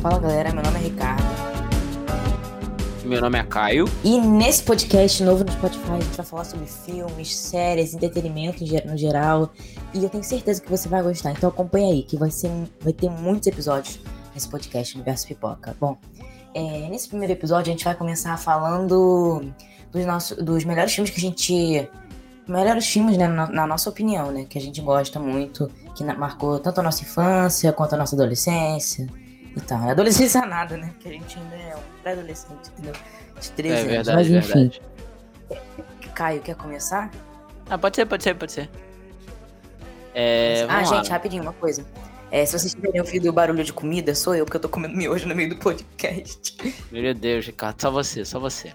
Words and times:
Fala 0.00 0.20
galera, 0.20 0.52
meu 0.52 0.62
nome 0.62 0.78
é 0.78 0.82
Ricardo. 0.82 1.24
Meu 3.04 3.20
nome 3.20 3.38
é 3.38 3.44
Caio. 3.44 3.86
E 4.04 4.20
nesse 4.20 4.62
podcast 4.62 5.22
novo 5.22 5.44
no 5.44 5.50
Spotify 5.50 5.92
a 5.92 6.00
gente 6.00 6.16
vai 6.16 6.26
falar 6.26 6.44
sobre 6.44 6.66
filmes, 6.66 7.36
séries, 7.36 7.94
entretenimento 7.94 8.64
no 8.84 8.96
geral. 8.96 9.52
E 9.92 10.02
eu 10.02 10.08
tenho 10.08 10.22
certeza 10.22 10.60
que 10.60 10.70
você 10.70 10.88
vai 10.88 11.02
gostar. 11.02 11.32
Então 11.32 11.48
acompanha 11.48 11.92
aí, 11.92 12.02
que 12.02 12.16
vai, 12.16 12.30
ser, 12.30 12.50
vai 12.80 12.92
ter 12.92 13.10
muitos 13.10 13.46
episódios 13.46 14.00
nesse 14.34 14.48
podcast 14.48 14.94
Universo 14.94 15.26
Pipoca. 15.26 15.76
Bom, 15.80 15.96
é, 16.54 16.88
nesse 16.88 17.08
primeiro 17.08 17.32
episódio 17.32 17.70
a 17.70 17.72
gente 17.76 17.84
vai 17.84 17.94
começar 17.94 18.36
falando 18.38 19.52
dos, 19.92 20.04
nossos, 20.06 20.36
dos 20.38 20.64
melhores 20.64 20.94
filmes 20.94 21.10
que 21.10 21.18
a 21.18 21.20
gente. 21.20 21.90
Melhores 22.48 22.86
filmes, 22.86 23.16
né, 23.18 23.26
na, 23.26 23.48
na 23.48 23.66
nossa 23.66 23.90
opinião, 23.90 24.30
né? 24.30 24.46
Que 24.48 24.56
a 24.56 24.60
gente 24.60 24.80
gosta 24.80 25.18
muito, 25.18 25.68
que 25.96 26.04
na- 26.04 26.14
marcou 26.14 26.60
tanto 26.60 26.78
a 26.78 26.82
nossa 26.82 27.02
infância 27.02 27.72
quanto 27.72 27.94
a 27.94 27.98
nossa 27.98 28.14
adolescência. 28.14 29.06
E 29.56 29.60
tal. 29.60 29.88
Adolescência 29.88 30.46
nada, 30.46 30.76
né? 30.76 30.92
Que 31.00 31.08
a 31.08 31.12
gente 31.12 31.36
ainda 31.38 31.56
é 31.56 31.74
um 31.76 31.80
pré-adolescente, 32.02 32.70
entendeu? 32.72 32.92
De 33.40 33.50
13 33.50 33.74
É 33.74 33.78
anos. 33.80 33.90
verdade, 33.90 34.16
Mas 34.16 34.30
enfim. 34.30 34.52
verdade. 34.68 34.82
Caio, 36.14 36.40
quer 36.40 36.54
começar? 36.54 37.10
Ah, 37.68 37.76
pode 37.76 37.96
ser, 37.96 38.06
pode 38.06 38.22
ser, 38.22 38.34
pode 38.36 38.52
ser. 38.52 38.70
É, 40.14 40.62
ah, 40.68 40.74
vamos 40.74 40.90
lá. 40.90 40.96
gente, 40.98 41.10
rapidinho, 41.10 41.42
uma 41.42 41.52
coisa. 41.52 41.84
É, 42.30 42.44
se 42.44 42.58
vocês 42.58 42.74
tiverem 42.74 43.00
ouvido 43.00 43.28
o 43.28 43.32
barulho 43.32 43.62
de 43.62 43.72
comida, 43.72 44.14
sou 44.14 44.34
eu, 44.34 44.44
porque 44.44 44.56
eu 44.56 44.60
tô 44.60 44.68
comendo 44.68 44.96
miojo 44.96 45.28
no 45.28 45.34
meio 45.34 45.50
do 45.50 45.56
podcast. 45.56 46.56
Meu 46.90 47.14
Deus, 47.14 47.46
Ricardo, 47.46 47.80
só 47.80 47.90
você, 47.90 48.24
só 48.24 48.40
você. 48.40 48.72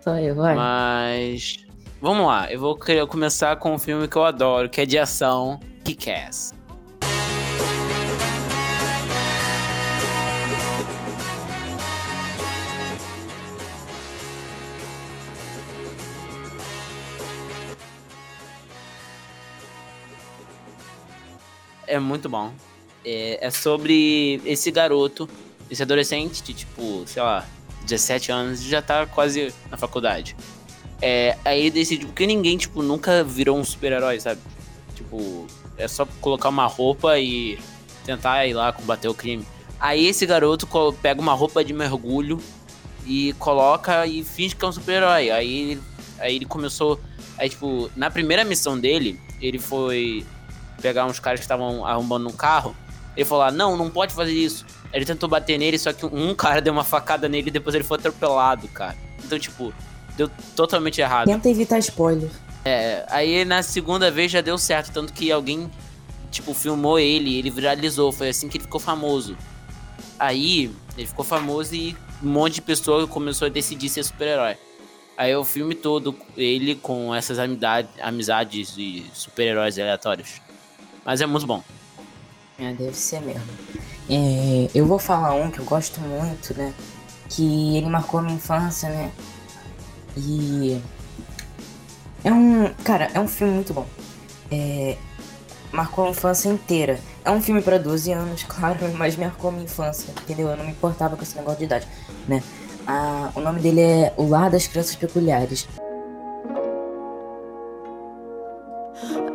Só 0.00 0.18
eu, 0.18 0.34
vai. 0.34 0.54
Mas. 0.54 1.64
Vamos 2.00 2.26
lá, 2.26 2.50
eu 2.52 2.60
vou 2.60 2.78
querer 2.78 3.06
começar 3.06 3.56
com 3.56 3.74
um 3.74 3.78
filme 3.78 4.08
que 4.08 4.16
eu 4.16 4.24
adoro, 4.24 4.68
que 4.68 4.80
é 4.80 4.86
de 4.86 4.98
ação, 4.98 5.60
Kick-Ass. 5.84 6.54
É 21.86 21.98
muito 21.98 22.28
bom. 22.28 22.52
É, 23.04 23.46
é 23.46 23.50
sobre 23.50 24.40
esse 24.44 24.70
garoto, 24.70 25.28
esse 25.70 25.82
adolescente 25.82 26.42
de 26.42 26.54
tipo, 26.54 27.04
sei 27.06 27.22
lá, 27.22 27.46
17 27.84 28.32
anos 28.32 28.62
e 28.62 28.68
já 28.68 28.80
tá 28.80 29.06
quase 29.06 29.52
na 29.70 29.76
faculdade. 29.76 30.36
É, 31.02 31.36
aí 31.44 31.60
ele 31.60 31.70
decide, 31.70 32.06
porque 32.06 32.26
ninguém, 32.26 32.56
tipo, 32.56 32.82
nunca 32.82 33.22
virou 33.22 33.58
um 33.58 33.64
super-herói, 33.64 34.18
sabe? 34.20 34.40
Tipo, 34.94 35.46
é 35.76 35.86
só 35.86 36.06
colocar 36.20 36.48
uma 36.48 36.66
roupa 36.66 37.18
e 37.18 37.58
tentar 38.04 38.46
ir 38.46 38.54
lá 38.54 38.72
combater 38.72 39.08
o 39.08 39.14
crime. 39.14 39.46
Aí 39.78 40.06
esse 40.06 40.24
garoto 40.24 40.66
pega 41.02 41.20
uma 41.20 41.34
roupa 41.34 41.64
de 41.64 41.72
mergulho 41.72 42.40
e 43.04 43.34
coloca 43.34 44.06
e 44.06 44.24
finge 44.24 44.56
que 44.56 44.64
é 44.64 44.68
um 44.68 44.72
super-herói. 44.72 45.30
Aí, 45.30 45.78
aí 46.18 46.36
ele 46.36 46.46
começou. 46.46 46.98
Aí, 47.36 47.48
tipo, 47.48 47.90
na 47.96 48.10
primeira 48.10 48.44
missão 48.44 48.78
dele, 48.78 49.20
ele 49.40 49.58
foi 49.58 50.24
pegar 50.80 51.04
uns 51.06 51.18
caras 51.18 51.40
que 51.40 51.44
estavam 51.44 51.84
arrombando 51.84 52.28
um 52.28 52.32
carro. 52.32 52.74
Ele 53.16 53.24
falou: 53.24 53.44
ah, 53.44 53.50
não, 53.50 53.76
não 53.76 53.90
pode 53.90 54.14
fazer 54.14 54.32
isso. 54.32 54.64
Ele 54.92 55.04
tentou 55.04 55.28
bater 55.28 55.58
nele, 55.58 55.78
só 55.78 55.92
que 55.92 56.06
um 56.06 56.34
cara 56.34 56.60
deu 56.60 56.72
uma 56.72 56.84
facada 56.84 57.28
nele 57.28 57.48
e 57.48 57.50
depois 57.50 57.74
ele 57.74 57.84
foi 57.84 57.98
atropelado, 57.98 58.68
cara. 58.68 58.96
Então, 59.24 59.38
tipo, 59.38 59.72
deu 60.16 60.30
totalmente 60.54 61.00
errado. 61.00 61.26
Tenta 61.26 61.48
evitar 61.48 61.78
spoiler. 61.78 62.30
É, 62.64 63.04
aí 63.10 63.44
na 63.44 63.62
segunda 63.62 64.10
vez 64.10 64.32
já 64.32 64.40
deu 64.40 64.56
certo, 64.56 64.90
tanto 64.92 65.12
que 65.12 65.30
alguém, 65.30 65.70
tipo, 66.30 66.54
filmou 66.54 66.98
ele, 66.98 67.38
ele 67.38 67.50
viralizou, 67.50 68.10
foi 68.10 68.30
assim 68.30 68.48
que 68.48 68.56
ele 68.56 68.64
ficou 68.64 68.80
famoso. 68.80 69.36
Aí, 70.18 70.70
ele 70.96 71.06
ficou 71.06 71.24
famoso 71.24 71.74
e 71.74 71.96
um 72.22 72.28
monte 72.28 72.54
de 72.54 72.62
pessoa 72.62 73.06
começou 73.06 73.46
a 73.46 73.48
decidir 73.50 73.88
ser 73.88 74.04
super-herói. 74.04 74.56
Aí 75.16 75.34
o 75.36 75.44
filme 75.44 75.74
todo, 75.74 76.16
ele 76.36 76.74
com 76.74 77.14
essas 77.14 77.38
amizade, 77.38 77.88
amizades 78.00 78.74
e 78.76 79.04
super-heróis 79.12 79.78
aleatórios. 79.78 80.40
Mas 81.04 81.20
é 81.20 81.26
muito 81.26 81.46
bom. 81.46 81.62
É, 82.58 82.72
deve 82.72 82.96
ser 82.96 83.20
mesmo. 83.20 83.42
É, 84.08 84.70
eu 84.74 84.86
vou 84.86 84.98
falar 84.98 85.34
um 85.34 85.50
que 85.50 85.58
eu 85.58 85.64
gosto 85.64 86.00
muito, 86.00 86.56
né? 86.56 86.72
Que 87.28 87.76
ele 87.76 87.88
marcou 87.88 88.20
a 88.20 88.22
minha 88.22 88.36
infância, 88.36 88.88
né? 88.88 89.10
E. 90.16 90.80
É 92.22 92.32
um. 92.32 92.72
Cara, 92.84 93.10
é 93.12 93.20
um 93.20 93.26
filme 93.26 93.54
muito 93.54 93.74
bom. 93.74 93.86
É, 94.50 94.96
marcou 95.72 96.06
a 96.06 96.10
infância 96.10 96.48
inteira. 96.48 97.00
É 97.24 97.30
um 97.30 97.40
filme 97.40 97.60
pra 97.60 97.78
12 97.78 98.12
anos, 98.12 98.44
claro, 98.48 98.78
mas 98.96 99.16
marcou 99.16 99.50
a 99.50 99.52
minha 99.52 99.64
infância, 99.64 100.12
entendeu? 100.22 100.48
Eu 100.48 100.56
não 100.56 100.64
me 100.64 100.70
importava 100.70 101.16
com 101.16 101.22
esse 101.22 101.36
negócio 101.36 101.58
de 101.58 101.64
idade, 101.64 101.88
né? 102.28 102.42
Ah, 102.86 103.30
o 103.34 103.40
nome 103.40 103.60
dele 103.60 103.80
é 103.80 104.14
O 104.16 104.28
Lar 104.28 104.50
das 104.50 104.66
Crianças 104.66 104.94
Peculiares. 104.94 105.66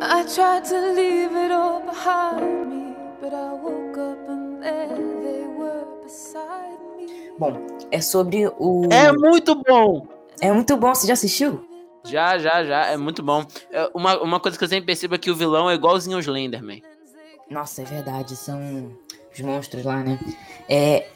I 0.02 0.24
tried 0.24 0.64
to 0.64 0.94
leave 0.94 1.34
it 1.36 1.52
all 1.52 1.80
behind 1.80 2.68
me, 2.68 2.79
Bom, 7.38 7.54
é 7.90 8.00
sobre 8.00 8.46
o. 8.58 8.88
É 8.90 9.12
muito 9.12 9.54
bom! 9.54 10.06
É 10.40 10.50
muito 10.52 10.76
bom, 10.76 10.94
você 10.94 11.06
já 11.06 11.12
assistiu? 11.12 11.66
Já, 12.04 12.38
já, 12.38 12.64
já, 12.64 12.86
é 12.86 12.96
muito 12.96 13.22
bom. 13.22 13.44
É, 13.70 13.90
uma, 13.94 14.20
uma 14.22 14.40
coisa 14.40 14.56
que 14.56 14.64
eu 14.64 14.68
sempre 14.68 14.86
percebo 14.86 15.14
é 15.14 15.18
que 15.18 15.30
o 15.30 15.36
vilão 15.36 15.68
é 15.68 15.74
igualzinho 15.74 16.16
ao 16.16 16.20
Slenderman. 16.20 16.82
Nossa, 17.50 17.82
é 17.82 17.84
verdade, 17.84 18.36
são 18.36 18.96
os 19.32 19.40
monstros 19.40 19.84
lá, 19.84 20.02
né? 20.02 20.18
É, 20.68 21.08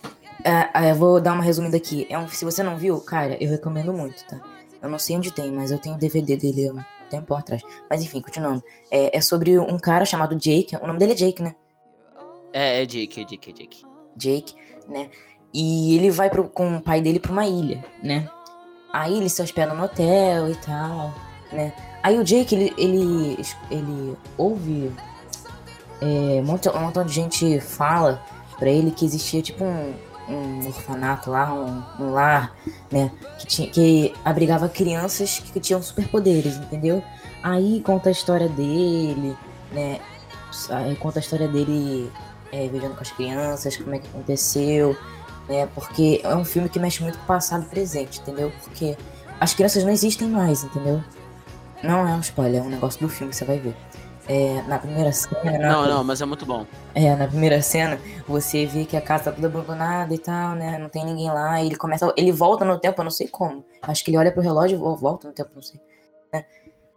é, 0.45 0.71
é, 0.75 0.91
eu 0.91 0.95
vou 0.95 1.21
dar 1.21 1.33
uma 1.33 1.43
resumida 1.43 1.77
aqui. 1.77 2.07
É 2.11 2.19
um, 2.19 2.29
se 2.29 2.45
você 2.45 2.63
não 2.63 2.77
viu, 2.77 3.01
cara, 3.01 3.43
eu 3.43 3.49
recomendo 3.49 3.93
muito, 3.93 4.25
tá? 4.27 4.41
Eu 4.83 4.91
não 4.91 4.99
sei 4.99 5.17
onde 5.17 5.31
tem, 5.31 5.51
mas 5.51 5.71
eu 5.71 5.79
tenho 5.79 5.95
o 5.95 5.99
DVD 5.99 6.37
dele 6.37 6.69
há 6.69 6.73
um 6.73 6.85
tempo 7.09 7.35
atrás. 7.35 7.63
Mas 7.89 8.03
enfim, 8.03 8.21
continuando. 8.21 8.63
É, 8.91 9.17
é 9.17 9.21
sobre 9.23 9.59
um 9.59 9.79
cara 9.79 10.05
chamado 10.05 10.37
Jake. 10.37 10.77
O 10.77 10.87
nome 10.87 10.99
dele 10.99 11.13
é 11.13 11.17
Jake, 11.17 11.43
né? 11.43 11.55
É, 12.55 12.83
é 12.83 12.87
Jake, 12.87 13.21
é 13.21 13.25
Jake, 13.25 13.51
é 13.51 13.53
Jake. 13.53 13.83
Jake, 14.17 14.55
né? 14.89 15.11
E 15.53 15.97
ele 15.97 16.11
vai 16.11 16.31
pro- 16.31 16.49
com 16.49 16.77
o 16.77 16.81
pai 16.81 17.01
dele 17.01 17.19
pra 17.19 17.33
uma 17.33 17.47
ilha, 17.47 17.85
né? 18.03 18.29
Aí 18.93 19.17
ele 19.17 19.29
se 19.29 19.43
hospeda 19.43 19.75
no 19.75 19.85
hotel 19.85 20.49
e 20.51 20.55
tal, 20.57 21.13
né? 21.53 21.73
Aí 22.03 22.19
o 22.19 22.23
Jake, 22.25 22.55
ele, 22.55 22.73
ele, 22.79 23.37
ele 23.71 24.17
ouve. 24.39 24.93
É, 26.01 26.41
um, 26.41 26.45
montão, 26.45 26.75
um 26.77 26.81
montão 26.81 27.05
de 27.05 27.13
gente 27.13 27.61
fala 27.61 28.23
pra 28.59 28.69
ele 28.71 28.91
que 28.93 29.05
existia 29.05 29.43
tipo 29.43 29.65
um, 29.65 29.95
um 30.29 30.67
orfanato 30.67 31.31
lá, 31.31 31.53
um, 31.53 31.83
um 31.99 32.13
lar, 32.13 32.55
né? 32.91 33.11
Que, 33.39 33.47
tinha, 33.47 33.69
que 33.69 34.15
abrigava 34.25 34.69
crianças 34.69 35.41
que 35.41 35.59
tinham 35.61 35.83
superpoderes, 35.83 36.57
entendeu? 36.57 37.03
Aí 37.43 37.81
conta 37.83 38.11
a 38.11 38.13
história 38.13 38.49
dele, 38.49 39.37
né? 39.73 39.99
Aí 40.71 40.95
conta 40.97 41.19
a 41.19 41.23
história 41.23 41.49
dele 41.49 42.11
é, 42.55 42.69
vivendo 42.69 42.95
com 42.95 43.03
as 43.03 43.11
crianças, 43.11 43.77
como 43.77 43.95
é 43.95 43.99
que 43.99 44.07
aconteceu, 44.09 44.97
né? 45.49 45.67
Porque 45.75 46.21
é 46.23 46.35
um 46.35 46.45
filme 46.45 46.69
que 46.69 46.79
mexe 46.79 47.03
muito 47.03 47.19
com 47.19 47.25
o 47.25 47.27
passado 47.27 47.65
e 47.65 47.69
presente, 47.69 48.21
entendeu? 48.21 48.53
Porque 48.63 48.97
as 49.41 49.53
crianças 49.55 49.83
não 49.85 49.91
existem 49.91 50.29
mais, 50.29 50.63
entendeu? 50.65 51.03
Não 51.83 52.07
é 52.09 52.13
um 52.15 52.21
spoiler, 52.21 52.63
é 52.63 52.65
um 52.65 52.71
negócio 52.71 53.01
do 53.01 53.09
filme 53.09 53.31
que 53.31 53.37
você 53.37 53.45
vai 53.45 53.59
ver. 53.59 53.75
É, 54.27 54.63
na 54.63 54.79
primeira 54.79 55.13
cena. 55.13 55.59
na- 55.59 55.73
Não, 55.73 55.87
não, 55.87 56.05
mas 56.05 56.23
é 56.23 56.25
muito 56.25 56.47
bom. 56.47 56.65
É, 56.95 57.15
na 57.15 57.27
primeira 57.29 57.61
cena, 57.61 57.99
você 58.27 58.65
vê 58.65 58.87
que 58.87 58.97
a 58.97 59.01
casa 59.03 59.25
tá 59.25 59.33
toda 59.33 59.49
abandonada 59.49 60.15
e 60.15 60.19
tal, 60.19 60.55
né? 60.55 60.79
Não 60.79 60.89
tem 60.89 61.05
ninguém 61.05 61.29
lá. 61.29 61.63
Ele 61.63 61.77
começa. 61.77 62.11
Ele 62.17 62.33
volta 62.33 62.65
no 62.65 62.79
tempo, 62.79 63.01
eu 63.01 63.05
não 63.05 63.11
sei 63.11 63.29
como. 63.29 63.63
Acho 63.83 64.03
que 64.03 64.11
ele 64.11 64.17
olha 64.17 64.33
pro 64.33 64.41
relógio 64.41 64.83
ou 64.83 64.97
volta 64.97 65.29
no 65.29 65.35
tempo, 65.35 65.51
não 65.55 65.61
sei. 65.63 65.79
né? 66.33 66.43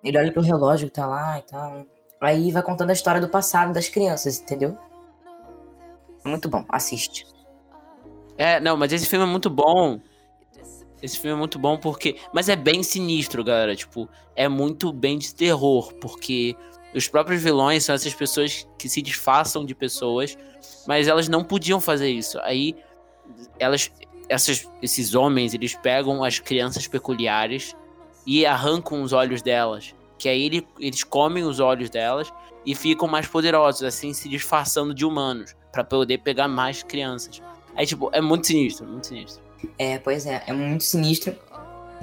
Ele 0.02 0.18
olha 0.18 0.32
pro 0.32 0.42
relógio 0.42 0.88
que 0.88 0.94
tá 0.94 1.06
lá 1.06 1.38
e 1.40 1.42
tal. 1.42 1.86
Aí 2.22 2.50
vai 2.50 2.64
contando 2.64 2.92
a 2.92 2.94
história 2.94 3.20
do 3.20 3.28
passado 3.28 3.74
das 3.74 3.90
crianças, 3.90 4.40
entendeu? 4.40 4.78
Muito 6.28 6.50
bom, 6.50 6.66
assiste. 6.70 7.26
É, 8.38 8.60
não, 8.60 8.78
mas 8.78 8.94
esse 8.94 9.08
filme 9.08 9.26
é 9.26 9.28
muito 9.28 9.50
bom. 9.50 10.00
Esse 11.02 11.20
filme 11.20 11.36
é 11.36 11.40
muito 11.40 11.58
bom 11.58 11.78
porque. 11.78 12.18
Mas 12.34 12.50
é 12.50 12.56
bem 12.56 12.84
sinistro, 12.84 13.44
galera. 13.44 13.76
Tipo, 13.76 14.10
é 14.36 14.48
muito 14.48 14.92
bem 14.92 15.18
de 15.18 15.34
terror. 15.34 15.94
Porque 15.96 16.56
os 16.94 17.08
próprios 17.08 17.42
vilões 17.42 17.84
são 17.86 17.96
essas 17.96 18.14
pessoas 18.14 18.68
que 18.78 18.90
se 18.90 19.02
disfarçam 19.02 19.66
de 19.66 19.74
pessoas. 19.74 20.38
Mas 20.88 21.08
elas 21.08 21.28
não 21.28 21.44
podiam 21.44 21.80
fazer 21.80 22.10
isso. 22.10 22.40
Aí, 22.42 22.76
elas. 23.60 23.92
Essas, 24.30 24.70
esses 24.82 25.16
homens, 25.16 25.54
eles 25.54 25.74
pegam 25.76 26.22
as 26.22 26.38
crianças 26.38 26.86
peculiares 26.86 27.74
e 28.26 28.46
arrancam 28.46 29.02
os 29.02 29.14
olhos 29.14 29.42
delas. 29.42 29.96
Que 30.18 30.28
aí 30.28 30.44
ele, 30.44 30.68
eles 30.80 31.02
comem 31.04 31.46
os 31.46 31.62
olhos 31.62 31.90
delas 31.90 32.32
e 32.68 32.76
ficam 32.76 33.08
mais 33.08 33.26
poderosos, 33.26 33.82
assim, 33.82 34.12
se 34.12 34.28
disfarçando 34.28 34.94
de 34.94 35.06
humanos. 35.06 35.56
Pra 35.72 35.86
poder 35.86 36.18
pegar 36.18 36.50
mais 36.50 36.84
crianças. 36.84 37.42
Aí, 37.74 37.86
tipo, 37.86 38.10
é 38.12 38.20
muito 38.20 38.46
sinistro, 38.46 38.86
muito 38.86 39.08
sinistro. 39.08 39.42
É, 39.80 39.98
pois 40.00 40.26
é, 40.26 40.44
é 40.46 40.52
muito 40.52 40.84
sinistro. 40.84 41.34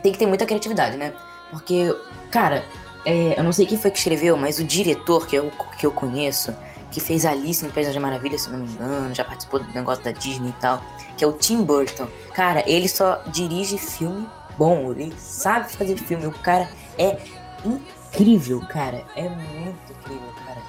Tem 0.02 0.10
que 0.10 0.18
ter 0.18 0.26
muita 0.26 0.46
criatividade, 0.46 0.96
né? 0.96 1.12
Porque, 1.50 1.94
cara, 2.30 2.64
é, 3.04 3.38
eu 3.38 3.44
não 3.44 3.52
sei 3.52 3.66
quem 3.66 3.76
foi 3.76 3.90
que 3.90 3.98
escreveu, 3.98 4.38
mas 4.38 4.58
o 4.58 4.64
diretor 4.64 5.26
que 5.26 5.36
eu, 5.36 5.52
que 5.78 5.84
eu 5.84 5.92
conheço, 5.92 6.56
que 6.90 6.98
fez 6.98 7.26
Alice 7.26 7.62
no 7.62 7.70
País 7.70 7.86
das 7.86 7.96
Maravilhas, 7.96 8.42
se 8.42 8.50
não 8.50 8.60
me 8.60 8.72
engano, 8.72 9.14
já 9.14 9.24
participou 9.24 9.60
do 9.60 9.70
negócio 9.72 10.02
da 10.02 10.12
Disney 10.12 10.48
e 10.48 10.60
tal, 10.60 10.82
que 11.18 11.24
é 11.24 11.26
o 11.26 11.32
Tim 11.32 11.62
Burton. 11.62 12.08
Cara, 12.32 12.64
ele 12.66 12.88
só 12.88 13.22
dirige 13.26 13.76
filme 13.76 14.26
bom, 14.56 14.92
ele 14.92 15.12
sabe 15.18 15.70
fazer 15.72 15.96
filme. 15.98 16.26
O 16.26 16.32
cara 16.32 16.70
é 16.98 17.18
incrível, 17.64 18.03
cara. 18.66 19.04
É 19.16 19.28
muito 19.28 19.92
incrível, 19.92 20.32
cara. 20.46 20.62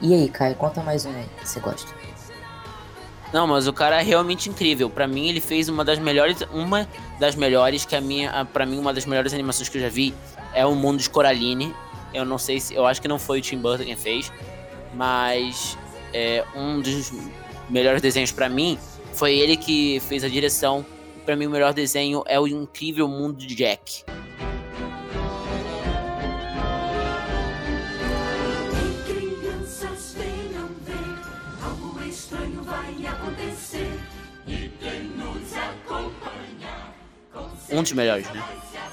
E 0.00 0.14
aí, 0.14 0.28
Caio, 0.28 0.54
conta 0.56 0.82
mais 0.82 1.04
um 1.04 1.10
aí 1.10 1.26
que 1.40 1.48
você 1.48 1.60
gosta. 1.60 1.92
Não, 3.32 3.46
mas 3.46 3.66
o 3.66 3.72
cara 3.72 4.00
é 4.00 4.04
realmente 4.04 4.50
incrível. 4.50 4.90
Para 4.90 5.06
mim, 5.06 5.28
ele 5.28 5.40
fez 5.40 5.68
uma 5.68 5.84
das 5.84 5.98
melhores, 5.98 6.38
uma 6.52 6.86
das 7.18 7.34
melhores 7.34 7.84
que 7.84 7.96
a 7.96 8.00
minha, 8.00 8.44
para 8.44 8.66
mim 8.66 8.78
uma 8.78 8.92
das 8.92 9.06
melhores 9.06 9.32
animações 9.32 9.68
que 9.68 9.78
eu 9.78 9.82
já 9.82 9.88
vi 9.88 10.14
é 10.54 10.66
o 10.66 10.74
Mundo 10.74 10.98
de 10.98 11.08
Coraline. 11.08 11.74
Eu 12.12 12.26
não 12.26 12.36
sei 12.36 12.60
se, 12.60 12.74
eu 12.74 12.86
acho 12.86 13.00
que 13.00 13.08
não 13.08 13.18
foi 13.18 13.38
o 13.38 13.42
Tim 13.42 13.56
Burton 13.58 13.84
quem 13.84 13.96
fez, 13.96 14.30
mas 14.92 15.78
é 16.12 16.44
um 16.54 16.80
dos 16.80 17.10
melhores 17.70 18.02
desenhos 18.02 18.30
para 18.32 18.50
mim 18.50 18.78
foi 19.12 19.38
ele 19.38 19.56
que 19.56 20.00
fez 20.00 20.24
a 20.24 20.28
direção. 20.28 20.84
Para 21.24 21.36
mim, 21.36 21.46
o 21.46 21.50
melhor 21.50 21.72
desenho 21.72 22.22
é 22.26 22.40
o 22.40 22.46
incrível 22.46 23.06
Mundo 23.06 23.38
de 23.38 23.54
Jack. 23.54 24.04
Um 37.72 37.82
dos 37.82 37.92
melhores, 37.92 38.28
né? 38.32 38.42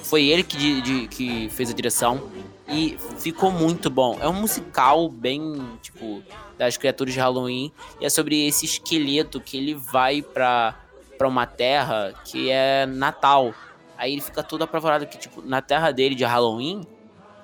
Foi 0.04 0.24
ele 0.26 0.44
que, 0.44 0.58
de- 0.58 0.82
de- 0.82 1.08
que 1.08 1.50
fez 1.50 1.70
a 1.70 1.74
direção 1.74 2.30
e 2.68 2.98
ficou 3.20 3.52
muito 3.52 3.90
bom. 3.90 4.18
É 4.22 4.28
um 4.28 4.34
musical 4.34 5.08
bem, 5.10 5.62
tipo, 5.82 6.24
das 6.58 6.78
criaturas 6.78 7.14
de 7.14 7.20
Halloween. 7.20 7.72
E 8.02 8.06
é 8.06 8.10
sobre 8.10 8.48
esse 8.48 8.66
esqueleto 8.66 9.40
que 9.40 9.58
ele 9.58 9.74
vai 9.76 10.22
pra, 10.22 10.76
pra 11.18 11.28
uma 11.28 11.46
terra 11.46 12.14
que 12.26 12.50
é 12.50 12.86
Natal. 12.86 13.54
Aí 13.98 14.14
ele 14.14 14.22
fica 14.22 14.42
todo 14.42 14.64
apavorado 14.64 15.06
que, 15.06 15.18
tipo, 15.18 15.42
na 15.42 15.62
terra 15.62 15.92
dele 15.92 16.16
de 16.16 16.24
Halloween 16.24 16.82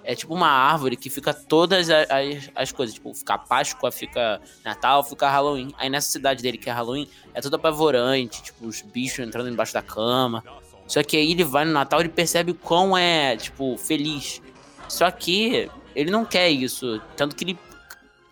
é 0.07 0.13
tipo 0.15 0.35
uma 0.35 0.47
árvore 0.47 0.95
que 0.95 1.09
fica 1.09 1.33
todas 1.33 1.89
a- 1.89 2.03
as, 2.03 2.49
as 2.55 2.71
coisas. 2.71 2.93
Tipo, 2.93 3.13
fica 3.13 3.37
Páscoa, 3.39 3.91
fica 3.91 4.39
Natal, 4.63 5.03
fica 5.03 5.27
Halloween. 5.29 5.73
Aí 5.77 5.89
nessa 5.89 6.09
cidade 6.11 6.41
dele 6.43 6.57
que 6.59 6.69
é 6.69 6.73
Halloween, 6.73 7.07
é 7.33 7.41
tudo 7.41 7.55
apavorante. 7.55 8.41
Tipo, 8.43 8.67
os 8.67 8.81
bichos 8.81 9.19
entrando 9.25 9.49
embaixo 9.49 9.73
da 9.73 9.81
cama. 9.81 10.43
Só 10.87 11.03
que 11.03 11.17
aí 11.17 11.31
ele 11.31 11.43
vai 11.43 11.65
no 11.65 11.71
Natal 11.71 12.01
e 12.01 12.09
percebe 12.09 12.53
quão 12.53 12.97
é, 12.97 13.35
tipo, 13.35 13.77
feliz. 13.77 14.41
Só 14.87 15.09
que 15.09 15.69
ele 15.95 16.11
não 16.11 16.23
quer 16.23 16.49
isso. 16.49 17.01
Tanto 17.15 17.35
que 17.35 17.43
ele 17.43 17.59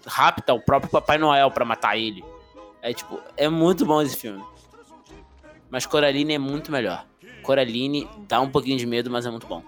rapta 0.06 0.54
o 0.54 0.60
próprio 0.60 0.92
Papai 0.92 1.18
Noel 1.18 1.50
pra 1.50 1.66
matar 1.66 1.98
ele. 1.98 2.24
É 2.82 2.94
tipo, 2.94 3.20
é 3.38 3.48
muito 3.48 3.86
bom 3.86 4.02
esse 4.02 4.16
filme. 4.16 4.44
Mas 5.70 5.86
Coraline 5.86 6.34
é 6.34 6.38
muito 6.38 6.72
melhor. 6.72 7.06
Coraline 7.42 8.08
dá 8.28 8.40
um 8.40 8.50
pouquinho 8.50 8.78
de 8.78 8.86
medo, 8.86 9.10
mas 9.10 9.26
é 9.26 9.32
muito 9.32 9.48
bom. 9.48 9.64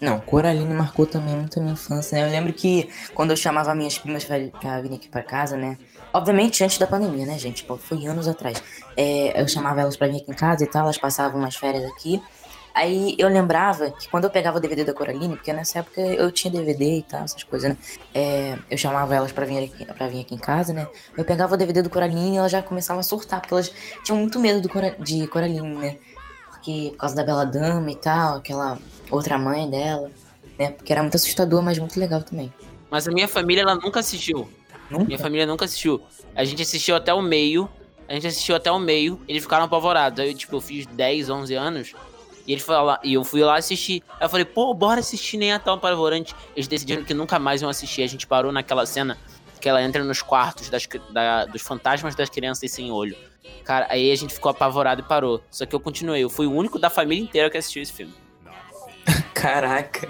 Não, 0.00 0.18
Coraline 0.20 0.72
marcou 0.72 1.04
também 1.04 1.34
muito 1.34 1.58
a 1.58 1.62
minha 1.62 1.74
infância, 1.74 2.16
né? 2.16 2.26
Eu 2.26 2.30
lembro 2.30 2.52
que 2.52 2.88
quando 3.14 3.32
eu 3.32 3.36
chamava 3.36 3.74
minhas 3.74 3.98
primas 3.98 4.24
pra, 4.24 4.38
pra 4.60 4.80
vir 4.80 4.94
aqui 4.94 5.08
pra 5.08 5.22
casa, 5.22 5.56
né? 5.56 5.76
Obviamente 6.12 6.64
antes 6.64 6.78
da 6.78 6.86
pandemia, 6.86 7.24
né, 7.26 7.38
gente? 7.38 7.64
Foi 7.78 8.06
anos 8.06 8.26
atrás. 8.26 8.62
É, 8.96 9.40
eu 9.40 9.46
chamava 9.46 9.80
elas 9.80 9.96
pra 9.96 10.08
vir 10.08 10.18
aqui 10.22 10.30
em 10.30 10.34
casa 10.34 10.64
e 10.64 10.66
tal, 10.66 10.82
elas 10.84 10.98
passavam 10.98 11.38
umas 11.38 11.54
férias 11.54 11.84
aqui. 11.84 12.20
Aí 12.74 13.16
eu 13.18 13.28
lembrava 13.28 13.90
que 13.90 14.08
quando 14.08 14.24
eu 14.24 14.30
pegava 14.30 14.58
o 14.58 14.60
DVD 14.60 14.84
da 14.84 14.94
Coraline, 14.94 15.34
porque 15.36 15.52
nessa 15.52 15.80
época 15.80 16.00
eu 16.00 16.30
tinha 16.30 16.52
DVD 16.52 16.98
e 16.98 17.02
tal, 17.02 17.24
essas 17.24 17.42
coisas, 17.42 17.70
né? 17.70 17.76
É, 18.14 18.56
eu 18.70 18.78
chamava 18.78 19.14
elas 19.14 19.32
pra 19.32 19.44
vir, 19.44 19.64
aqui, 19.64 19.84
pra 19.84 20.06
vir 20.08 20.20
aqui 20.20 20.34
em 20.34 20.38
casa, 20.38 20.72
né? 20.72 20.86
Eu 21.16 21.24
pegava 21.24 21.54
o 21.54 21.56
DVD 21.56 21.82
do 21.82 21.90
Coraline 21.90 22.34
e 22.34 22.36
elas 22.38 22.50
já 22.52 22.62
começavam 22.62 23.00
a 23.00 23.02
surtar, 23.02 23.40
porque 23.40 23.54
elas 23.54 23.72
tinham 24.04 24.18
muito 24.18 24.38
medo 24.38 24.60
do 24.60 24.68
Cora- 24.68 24.94
de 25.00 25.26
Coraline, 25.26 25.76
né? 25.78 25.96
Porque 26.48 26.90
por 26.92 26.98
causa 26.98 27.16
da 27.16 27.24
Bela 27.24 27.44
Dama 27.44 27.90
e 27.90 27.96
tal, 27.96 28.36
aquela 28.36 28.78
outra 29.10 29.36
mãe 29.36 29.68
dela, 29.68 30.08
né? 30.58 30.70
Porque 30.70 30.92
era 30.92 31.02
muito 31.02 31.16
assustador, 31.16 31.62
mas 31.62 31.76
muito 31.78 31.98
legal 31.98 32.22
também. 32.22 32.52
Mas 32.88 33.08
a 33.08 33.10
minha 33.10 33.26
família, 33.26 33.62
ela 33.62 33.74
nunca 33.74 33.98
assistiu. 34.00 34.48
Nunca? 34.90 35.04
Minha 35.04 35.18
família 35.18 35.46
nunca 35.46 35.64
assistiu. 35.64 36.02
A 36.34 36.44
gente 36.44 36.62
assistiu 36.62 36.96
até 36.96 37.12
o 37.14 37.22
meio. 37.22 37.68
A 38.08 38.14
gente 38.14 38.26
assistiu 38.26 38.56
até 38.56 38.70
o 38.72 38.78
meio. 38.78 39.20
Eles 39.28 39.42
ficaram 39.42 39.64
apavorados. 39.64 40.18
Aí, 40.20 40.34
tipo, 40.34 40.56
eu 40.56 40.60
fiz 40.60 40.86
10, 40.86 41.30
11 41.30 41.54
anos. 41.54 41.92
E 42.46 42.52
eles 42.52 42.66
lá, 42.66 42.98
e 43.04 43.14
eu 43.14 43.22
fui 43.22 43.42
lá 43.42 43.56
assistir. 43.56 44.02
Aí 44.18 44.24
eu 44.26 44.28
falei, 44.28 44.44
pô, 44.44 44.74
bora 44.74 44.98
assistir, 45.00 45.36
nem 45.36 45.52
é 45.52 45.58
tão 45.58 45.74
apavorante. 45.74 46.34
Eles 46.56 46.66
decidiram 46.66 47.04
que 47.04 47.14
nunca 47.14 47.38
mais 47.38 47.60
iam 47.62 47.70
assistir. 47.70 48.02
A 48.02 48.08
gente 48.08 48.26
parou 48.26 48.50
naquela 48.50 48.84
cena 48.86 49.16
que 49.60 49.68
ela 49.68 49.80
entra 49.82 50.02
nos 50.02 50.22
quartos 50.22 50.68
das, 50.70 50.88
da- 51.12 51.44
dos 51.44 51.62
fantasmas 51.62 52.14
das 52.14 52.28
crianças 52.30 52.68
sem 52.70 52.90
olho. 52.90 53.14
Cara, 53.62 53.86
aí 53.90 54.10
a 54.10 54.16
gente 54.16 54.34
ficou 54.34 54.50
apavorado 54.50 55.02
e 55.02 55.04
parou. 55.04 55.40
Só 55.50 55.64
que 55.66 55.74
eu 55.74 55.78
continuei. 55.78 56.24
Eu 56.24 56.30
fui 56.30 56.46
o 56.46 56.52
único 56.52 56.78
da 56.78 56.90
família 56.90 57.22
inteira 57.22 57.48
que 57.50 57.58
assistiu 57.58 57.82
esse 57.82 57.92
filme. 57.92 58.14
Caraca, 59.34 60.08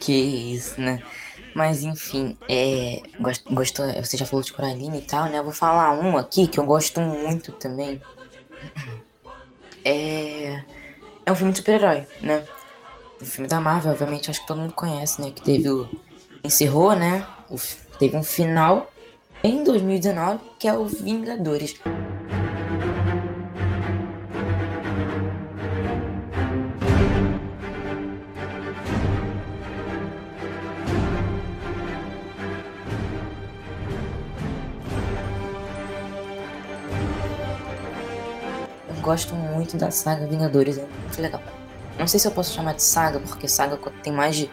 que 0.00 0.12
isso, 0.12 0.80
né? 0.80 1.02
Mas 1.56 1.82
enfim, 1.82 2.36
é. 2.50 3.00
Gosto, 3.18 3.54
gostou, 3.54 3.86
você 3.94 4.18
já 4.18 4.26
falou 4.26 4.44
de 4.44 4.52
Coraline 4.52 4.98
e 4.98 5.00
tal, 5.00 5.24
né? 5.30 5.38
Eu 5.38 5.44
vou 5.44 5.54
falar 5.54 5.90
um 5.98 6.18
aqui 6.18 6.46
que 6.46 6.60
eu 6.60 6.66
gosto 6.66 7.00
muito 7.00 7.50
também. 7.52 7.98
É. 9.82 10.62
É 11.24 11.32
um 11.32 11.34
filme 11.34 11.52
de 11.52 11.58
super-herói, 11.58 12.06
né? 12.20 12.44
Um 13.22 13.24
filme 13.24 13.48
da 13.48 13.58
Marvel, 13.58 13.92
obviamente, 13.92 14.30
acho 14.30 14.42
que 14.42 14.46
todo 14.46 14.60
mundo 14.60 14.74
conhece, 14.74 15.22
né? 15.22 15.30
Que 15.30 15.40
teve 15.40 15.70
o. 15.70 15.88
Encerrou, 16.44 16.94
né? 16.94 17.26
O 17.48 17.56
teve 17.98 18.16
um 18.16 18.22
final 18.22 18.92
em 19.42 19.64
2019, 19.64 20.40
que 20.58 20.68
é 20.68 20.76
o 20.76 20.84
Vingadores. 20.84 21.74
Gosto 39.06 39.34
muito 39.36 39.76
da 39.76 39.90
saga 39.92 40.26
Vingadores, 40.26 40.78
é 40.78 40.84
muito 40.84 41.22
legal. 41.22 41.40
Não 41.96 42.08
sei 42.08 42.18
se 42.18 42.26
eu 42.26 42.32
posso 42.32 42.52
chamar 42.52 42.74
de 42.74 42.82
saga, 42.82 43.20
porque 43.20 43.48
saga 43.48 43.78
tem 44.02 44.12
mais 44.12 44.36
de 44.36 44.50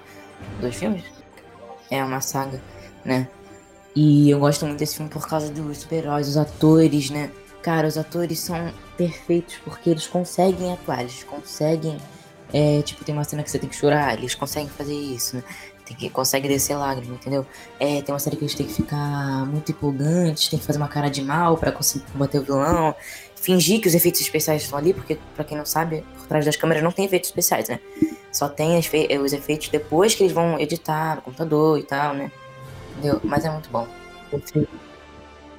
dois 0.62 0.76
filmes. 0.76 1.04
É 1.90 2.04
uma 2.04 2.22
saga, 2.22 2.62
né? 3.04 3.28
E 3.96 4.30
eu 4.30 4.40
gosto 4.40 4.66
muito 4.66 4.80
desse 4.80 4.96
filme 4.96 5.12
por 5.12 5.28
causa 5.28 5.50
dos 5.52 5.80
super-heróis, 5.80 6.28
os 6.28 6.38
atores, 6.38 7.10
né? 7.10 7.32
Cara, 7.62 7.88
os 7.88 7.98
atores 7.98 8.40
são 8.40 8.72
perfeitos 8.96 9.58
porque 9.64 9.90
eles 9.90 10.06
conseguem 10.08 10.72
atuar, 10.72 11.02
eles 11.02 11.24
conseguem. 11.24 11.98
É, 12.54 12.84
tipo, 12.84 13.04
tem 13.04 13.14
uma 13.16 13.24
cena 13.24 13.42
que 13.42 13.50
você 13.50 13.58
tem 13.58 13.68
que 13.68 13.76
chorar, 13.76 14.14
eles 14.14 14.36
conseguem 14.36 14.70
fazer 14.70 14.94
isso, 14.94 15.36
né? 15.36 15.44
Tem 15.86 15.98
que, 15.98 16.10
consegue 16.10 16.48
descer 16.48 16.76
lágrima, 16.76 17.16
entendeu? 17.16 17.46
É, 17.80 18.02
tem 18.02 18.14
uma 18.14 18.20
série 18.20 18.38
que 18.38 18.44
eles 18.44 18.56
têm 18.56 18.68
que 18.68 18.74
ficar 18.74 19.46
muito 19.48 19.72
empolgantes, 19.72 20.48
tem 20.48 20.60
que 20.60 20.66
fazer 20.66 20.78
uma 20.78 20.88
cara 20.88 21.10
de 21.10 21.22
mal 21.22 21.58
pra 21.58 21.72
conseguir 21.72 22.06
combater 22.12 22.40
o 22.40 22.44
vilão 22.44 22.96
fingir 23.44 23.82
que 23.82 23.88
os 23.88 23.94
efeitos 23.94 24.22
especiais 24.22 24.64
estão 24.64 24.80
ali, 24.80 24.94
porque, 24.94 25.18
pra 25.36 25.44
quem 25.44 25.58
não 25.58 25.66
sabe, 25.66 26.04
por 26.18 26.28
trás 26.28 26.46
das 26.46 26.56
câmeras 26.56 26.82
não 26.84 26.92
tem 26.92 27.06
efeitos 27.06 27.30
especiais, 27.30 27.68
né? 27.68 27.80
Só 28.32 28.48
tem 28.48 28.82
fe- 28.82 29.08
os 29.20 29.34
efeitos 29.34 29.68
depois 29.70 30.16
que 30.16 30.24
eles 30.24 30.34
vão 30.34 30.58
editar 30.60 31.18
no 31.18 31.22
computador 31.22 31.78
e 31.78 31.84
tal, 31.84 32.14
né? 32.14 32.32
Entendeu? 32.98 33.20
Mas 33.24 33.44
é 33.46 33.50
muito 33.52 33.70
bom. 33.70 33.88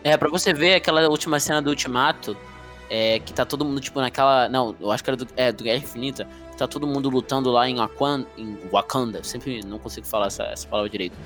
É, 0.03 0.17
pra 0.17 0.29
você 0.29 0.53
ver 0.53 0.75
aquela 0.75 1.09
última 1.09 1.39
cena 1.41 1.63
do 1.63 1.71
Ultimato, 1.71 2.37
é, 2.91 3.19
que 3.21 3.33
tá 3.33 3.45
todo 3.45 3.65
mundo, 3.65 3.81
tipo, 3.81 4.01
naquela. 4.01 4.49
Não, 4.49 4.75
eu 4.81 4.91
acho 4.91 5.03
que 5.03 5.11
era 5.11 5.17
do, 5.17 5.27
é, 5.37 5.53
do 5.53 5.65
Guerra 5.65 5.79
Infinita, 5.79 6.27
que 6.51 6.57
tá 6.57 6.67
todo 6.67 6.87
mundo 6.87 7.09
lutando 7.09 7.51
lá 7.51 7.69
em 7.69 7.77
Wakanda. 7.77 8.27
Em 8.37 8.59
Wakanda, 8.71 9.23
sempre 9.25 9.61
não 9.65 9.79
consigo 9.79 10.07
falar 10.07 10.27
essa, 10.27 10.45
essa 10.45 10.67
palavra 10.67 10.91
direito. 10.91 11.17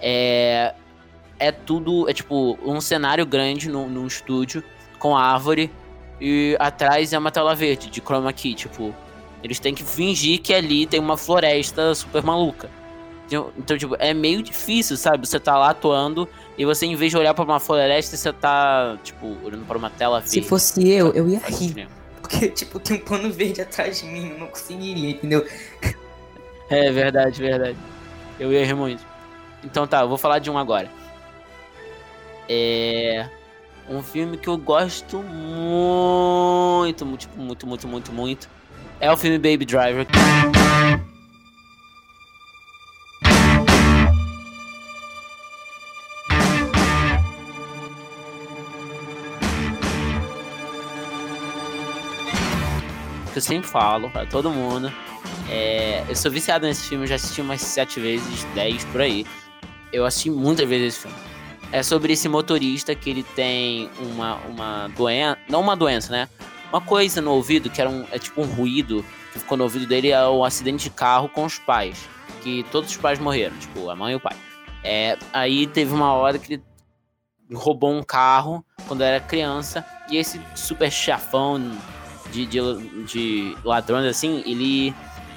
É. 0.00 0.74
É 1.40 1.52
tudo. 1.52 2.08
É 2.08 2.12
tipo 2.12 2.58
um 2.64 2.80
cenário 2.80 3.24
grande 3.24 3.68
num, 3.68 3.88
num 3.88 4.06
estúdio, 4.06 4.62
com 4.98 5.16
árvore, 5.16 5.70
e 6.20 6.56
atrás 6.58 7.12
é 7.12 7.18
uma 7.18 7.30
tela 7.30 7.54
verde 7.54 7.88
de 7.90 8.00
chroma 8.00 8.32
key, 8.32 8.54
tipo. 8.54 8.94
Eles 9.42 9.60
têm 9.60 9.72
que 9.72 9.84
fingir 9.84 10.40
que 10.40 10.52
ali 10.52 10.84
tem 10.84 10.98
uma 10.98 11.16
floresta 11.16 11.94
super 11.94 12.22
maluca. 12.24 12.68
Então, 13.26 13.52
Então, 13.56 13.78
tipo, 13.78 13.94
é 13.98 14.12
meio 14.12 14.42
difícil, 14.42 14.96
sabe? 14.96 15.26
Você 15.26 15.38
tá 15.38 15.56
lá 15.56 15.70
atuando 15.70 16.28
e 16.56 16.64
você, 16.64 16.86
em 16.86 16.96
vez 16.96 17.12
de 17.12 17.18
olhar 17.18 17.34
pra 17.34 17.44
uma 17.44 17.60
floresta, 17.60 18.16
você 18.16 18.32
tá, 18.32 18.98
tipo, 19.04 19.36
olhando 19.44 19.64
pra 19.64 19.78
uma 19.78 19.90
tela 19.90 20.18
verde. 20.18 20.30
Se 20.30 20.42
fosse 20.42 20.88
eu, 20.88 21.12
eu 21.12 21.28
ia 21.28 21.38
rir. 21.38 21.72
crer. 21.72 21.88
Porque, 22.20 22.48
tipo, 22.48 22.80
tem 22.80 22.96
um 22.96 23.00
pano 23.00 23.30
verde 23.30 23.60
atrás 23.60 24.00
de 24.00 24.06
mim, 24.06 24.30
eu 24.30 24.38
não 24.38 24.48
conseguiria, 24.48 25.10
entendeu? 25.10 25.46
É 26.68 26.90
verdade, 26.90 27.40
verdade. 27.40 27.76
Eu 28.40 28.52
ia 28.52 28.64
rir 28.64 28.74
muito. 28.74 29.02
Então 29.64 29.86
tá, 29.86 30.00
eu 30.00 30.08
vou 30.08 30.18
falar 30.18 30.38
de 30.40 30.50
um 30.50 30.58
agora. 30.58 30.90
É. 32.48 33.28
um 33.88 34.02
filme 34.02 34.36
que 34.36 34.48
eu 34.48 34.58
gosto 34.58 35.22
muito, 35.22 37.06
muito, 37.06 37.20
tipo, 37.22 37.40
muito, 37.40 37.66
muito, 37.66 37.88
muito, 37.88 38.12
muito. 38.12 38.48
É 39.00 39.10
o 39.10 39.16
filme 39.16 39.38
Baby 39.38 39.64
Driver. 39.64 40.06
Que 53.32 53.38
eu 53.38 53.42
sempre 53.42 53.68
falo 53.68 54.10
pra 54.10 54.26
todo 54.26 54.50
mundo. 54.50 54.92
É, 55.48 56.04
eu 56.08 56.14
sou 56.14 56.30
viciado 56.30 56.66
nesse 56.66 56.88
filme, 56.88 57.06
já 57.06 57.14
assisti 57.14 57.40
umas 57.40 57.62
sete 57.62 57.98
vezes, 58.00 58.44
dez 58.54 58.84
por 58.86 59.00
aí. 59.00 59.24
Eu 59.90 60.04
assisti 60.04 60.30
muitas 60.30 60.68
vezes 60.68 60.94
esse 60.94 61.08
filme. 61.08 61.27
É 61.70 61.82
sobre 61.82 62.12
esse 62.12 62.28
motorista 62.28 62.94
que 62.94 63.10
ele 63.10 63.22
tem 63.22 63.90
uma, 64.00 64.36
uma 64.36 64.88
doença. 64.88 65.38
Não 65.48 65.60
uma 65.60 65.76
doença, 65.76 66.10
né? 66.10 66.28
Uma 66.72 66.80
coisa 66.80 67.20
no 67.20 67.32
ouvido, 67.32 67.68
que 67.70 67.80
era 67.80 67.90
um, 67.90 68.06
é 68.10 68.18
tipo 68.18 68.40
um 68.40 68.46
ruído 68.46 69.04
que 69.32 69.38
ficou 69.38 69.56
no 69.56 69.64
ouvido 69.64 69.86
dele, 69.86 70.10
é 70.10 70.26
um 70.26 70.44
acidente 70.44 70.84
de 70.84 70.90
carro 70.90 71.28
com 71.28 71.44
os 71.44 71.58
pais. 71.58 72.08
Que 72.42 72.64
todos 72.70 72.90
os 72.90 72.96
pais 72.96 73.18
morreram, 73.18 73.56
tipo, 73.58 73.90
a 73.90 73.96
mãe 73.96 74.12
e 74.12 74.16
o 74.16 74.20
pai. 74.20 74.36
É, 74.82 75.18
aí 75.32 75.66
teve 75.66 75.92
uma 75.92 76.12
hora 76.12 76.38
que 76.38 76.54
ele 76.54 76.62
roubou 77.52 77.92
um 77.92 78.02
carro 78.02 78.64
quando 78.86 79.02
era 79.02 79.20
criança. 79.20 79.84
E 80.10 80.16
esse 80.16 80.40
super 80.54 80.90
chafão 80.90 81.60
de, 82.30 82.46
de, 82.46 82.60
de 83.04 83.56
ladrões 83.64 84.06
assim, 84.06 84.42
ele 84.46 84.94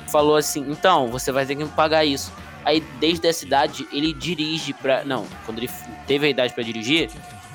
falou 0.10 0.36
assim: 0.36 0.66
então, 0.70 1.08
você 1.08 1.32
vai 1.32 1.46
ter 1.46 1.56
que 1.56 1.64
me 1.64 1.70
pagar 1.70 2.06
isso. 2.06 2.32
Aí, 2.64 2.82
desde 3.00 3.28
essa 3.28 3.46
idade, 3.46 3.88
ele 3.92 4.14
dirige 4.14 4.74
pra. 4.74 5.04
Não, 5.04 5.26
quando 5.46 5.58
ele 5.58 5.70
teve 6.06 6.28
a 6.28 6.30
idade 6.30 6.54
para 6.54 6.64
dirigir. 6.64 7.10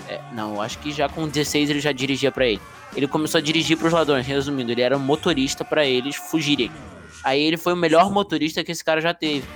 É, 0.09 0.21
não, 0.33 0.61
acho 0.61 0.79
que 0.79 0.93
já 0.93 1.09
com 1.09 1.27
16 1.27 1.71
ele 1.71 1.81
já 1.81 1.93
dirigia 1.93 2.31
para 2.31 2.47
ele. 2.47 2.61
Ele 2.95 3.07
começou 3.07 3.39
a 3.39 3.43
dirigir 3.43 3.77
pros 3.77 3.93
ladrões, 3.93 4.27
resumindo, 4.27 4.71
ele 4.71 4.81
era 4.83 4.99
motorista 4.99 5.65
para 5.65 5.85
eles 5.85 6.17
fugirem. 6.17 6.71
Aí 7.25 7.43
ele 7.43 7.57
foi 7.57 7.73
o 7.73 7.77
melhor 7.77 8.11
motorista 8.11 8.63
que 8.63 8.71
esse 8.71 8.85
cara 8.85 9.01
já 9.01 9.13
teve. 9.13 9.47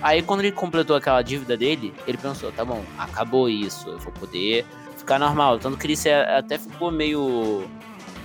Aí 0.00 0.22
quando 0.22 0.40
ele 0.40 0.52
completou 0.52 0.96
aquela 0.96 1.20
dívida 1.20 1.56
dele, 1.56 1.92
ele 2.06 2.16
pensou, 2.16 2.50
tá 2.52 2.64
bom, 2.64 2.82
acabou 2.96 3.48
isso, 3.48 3.88
eu 3.88 3.98
vou 3.98 4.12
poder 4.12 4.64
ficar 4.96 5.18
normal. 5.18 5.58
Tanto 5.58 5.76
que 5.76 5.86
ele 5.86 5.96
até 6.36 6.56
ficou 6.56 6.90
meio 6.90 7.68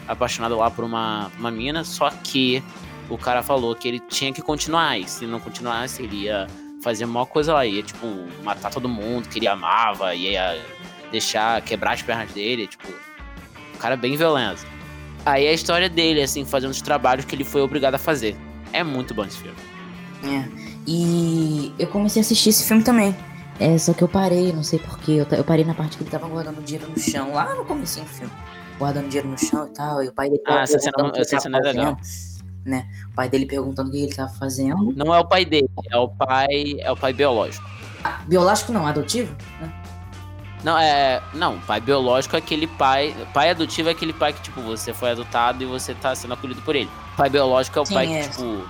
apaixonado 0.08 0.56
lá 0.58 0.72
por 0.72 0.86
uma, 0.86 1.32
uma 1.38 1.52
mina, 1.52 1.84
só 1.84 2.10
que 2.10 2.64
o 3.10 3.18
cara 3.18 3.44
falou 3.44 3.76
que 3.76 3.88
ele 3.88 4.00
tinha 4.00 4.32
que 4.32 4.42
continuar, 4.42 4.98
e 5.00 5.08
se 5.08 5.26
não 5.26 5.40
continuasse, 5.40 6.04
ele 6.04 6.24
ia 6.24 6.48
fazer 6.84 7.06
uma 7.06 7.26
coisa 7.26 7.54
lá, 7.54 7.66
ia, 7.66 7.82
tipo, 7.82 8.06
matar 8.44 8.70
todo 8.70 8.90
mundo 8.90 9.30
que 9.30 9.40
ele 9.40 9.48
amava, 9.48 10.14
ia 10.14 10.62
deixar 11.12 11.62
quebrar 11.62 11.94
as 11.94 12.02
pernas 12.02 12.30
dele, 12.32 12.68
tipo, 12.68 12.88
um 13.74 13.78
cara 13.78 13.96
bem 13.96 14.18
violento. 14.18 14.66
Aí 15.26 15.48
a 15.48 15.54
história 15.54 15.90
dele, 15.90 16.22
assim, 16.22 16.44
fazendo 16.44 16.72
os 16.72 16.82
trabalhos 16.82 17.24
que 17.24 17.34
ele 17.34 17.46
foi 17.46 17.62
obrigado 17.62 17.96
a 17.96 17.98
fazer. 17.98 18.36
É 18.74 18.84
muito 18.84 19.14
bom 19.14 19.24
esse 19.24 19.38
filme. 19.38 19.58
É. 20.26 20.46
E 20.86 21.74
eu 21.80 21.88
comecei 21.88 22.20
a 22.20 22.24
assistir 22.24 22.50
esse 22.50 22.68
filme 22.68 22.84
também. 22.84 23.16
É, 23.60 23.78
só 23.78 23.94
que 23.94 24.04
eu 24.04 24.08
parei, 24.10 24.52
não 24.52 24.64
sei 24.64 24.80
porquê. 24.80 25.12
Eu, 25.12 25.28
eu 25.38 25.44
parei 25.44 25.64
na 25.64 25.74
parte 25.74 25.96
que 25.96 26.04
ele 26.04 26.10
tava 26.10 26.28
guardando 26.28 26.62
dinheiro 26.62 26.92
no 26.92 27.00
chão, 27.00 27.34
lá 27.34 27.56
no 27.56 27.64
começo 27.64 28.02
do 28.02 28.06
filme. 28.08 28.34
Guardando 28.78 29.08
dinheiro 29.08 29.30
no 29.30 29.38
chão 29.38 29.66
e 29.68 29.74
tal. 29.74 30.04
E 30.04 30.10
o 30.10 30.12
pai 30.12 30.30
dele 30.30 30.42
Ah, 30.46 30.64
essa 30.64 30.78
cena, 30.80 31.12
essa 31.16 31.40
cena 31.40 31.60
é 31.60 31.62
legal 31.62 31.98
né? 32.66 32.88
O 33.12 33.16
pai 33.16 33.30
dele 33.30 33.46
perguntando 33.46 33.90
o 33.90 33.92
que 33.92 34.02
ele 34.04 34.14
tava 34.14 34.32
fazendo. 34.34 34.94
Não 34.96 35.14
é 35.14 35.20
o 35.20 35.26
pai 35.26 35.46
dele, 35.46 35.70
é 35.90 35.98
o 35.98 36.08
pai, 36.08 36.76
é 36.80 36.92
o 36.92 36.96
pai 36.96 37.14
biológico. 37.14 37.68
Ah, 38.04 38.22
biológico 38.28 38.72
não, 38.72 38.86
adotivo, 38.86 39.36
né? 39.60 39.74
Não, 40.64 40.80
é. 40.80 41.22
Não, 41.34 41.60
pai 41.60 41.82
biológico 41.82 42.36
é 42.36 42.40
aquele 42.40 42.68
pai. 42.68 43.14
Pai 43.34 43.50
adotivo 43.50 43.90
é 43.90 43.92
aquele 43.92 44.14
pai 44.14 44.32
que, 44.32 44.42
tipo, 44.42 44.62
você 44.62 44.94
foi 44.94 45.12
adotado 45.12 45.62
e 45.62 45.66
você 45.66 45.94
tá 45.94 46.16
sendo 46.16 46.34
acolhido 46.34 46.62
por 46.62 46.76
ele. 46.76 46.90
Pai 47.18 47.30
biológico 47.30 47.80
é 47.80 47.82
o 47.82 47.86
Sim, 47.86 47.94
pai 47.94 48.14
é. 48.14 48.22
que, 48.22 48.30
tipo, 48.30 48.64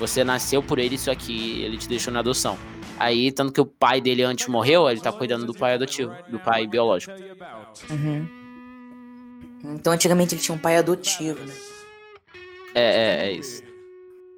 você 0.00 0.24
nasceu 0.24 0.62
por 0.62 0.78
ele, 0.78 0.96
isso 0.96 1.10
aqui 1.10 1.62
ele 1.62 1.78
te 1.78 1.88
deixou 1.88 2.12
na 2.12 2.18
adoção. 2.18 2.58
Aí, 2.98 3.30
tanto 3.30 3.52
que 3.52 3.60
o 3.60 3.66
pai 3.66 4.00
dele 4.00 4.22
antes 4.22 4.48
morreu, 4.48 4.90
ele 4.90 5.00
tá 5.00 5.12
cuidando 5.12 5.46
do 5.46 5.54
pai 5.54 5.74
adotivo, 5.74 6.12
do 6.28 6.40
pai 6.40 6.66
biológico. 6.66 7.12
Uhum. 7.88 8.28
Então, 9.64 9.92
antigamente 9.92 10.34
ele 10.34 10.42
tinha 10.42 10.54
um 10.54 10.58
pai 10.58 10.76
adotivo, 10.76 11.38
né? 11.44 11.54
É, 12.76 12.82
é, 12.82 13.28
é 13.28 13.32
isso. 13.32 13.62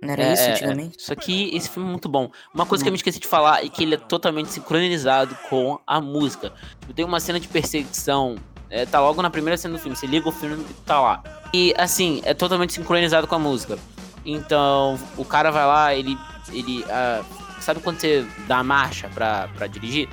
Não 0.01 0.13
era 0.13 0.23
é, 0.23 0.33
isso 0.33 0.43
é, 0.43 0.53
antigamente? 0.53 0.97
É. 0.97 1.03
Só 1.03 1.15
que 1.17 1.55
esse 1.57 1.69
filme 1.69 1.89
é 1.89 1.91
muito 1.91 2.09
bom. 2.09 2.31
Uma 2.55 2.65
coisa 2.65 2.85
que 2.85 2.89
eu 2.89 2.93
me 2.93 2.97
esqueci 2.97 3.19
de 3.19 3.27
falar 3.27 3.65
é 3.65 3.69
que 3.69 3.83
ele 3.83 3.97
é 3.97 3.99
totalmente 3.99 4.49
sincronizado 4.51 5.37
com 5.49 5.79
a 5.85 6.01
música. 6.01 6.53
Tipo, 6.81 6.95
tem 6.95 7.05
uma 7.05 7.19
cena 7.19 7.41
de 7.41 7.49
perseguição. 7.49 8.37
É, 8.71 8.87
tá 8.87 9.01
logo 9.01 9.21
na 9.21 9.31
primeira 9.31 9.57
cena 9.57 9.75
do 9.75 9.81
filme. 9.81 9.97
Você 9.97 10.07
liga 10.07 10.29
o 10.29 10.33
filme 10.33 10.65
e 10.71 10.75
tá 10.85 11.01
lá. 11.01 11.23
E 11.53 11.75
assim, 11.77 12.23
é 12.25 12.33
totalmente 12.33 12.73
sincronizado 12.73 13.27
com 13.27 13.35
a 13.35 13.39
música. 13.39 13.77
Então, 14.25 14.99
o 15.17 15.25
cara 15.25 15.51
vai 15.51 15.67
lá, 15.67 15.95
ele. 15.95 16.17
ele 16.53 16.85
uh, 16.85 17.25
sabe 17.61 17.81
quando 17.81 17.99
você 17.99 18.25
dá 18.47 18.63
marcha 18.63 19.09
pra, 19.09 19.49
pra 19.57 19.67
dirigir? 19.67 20.09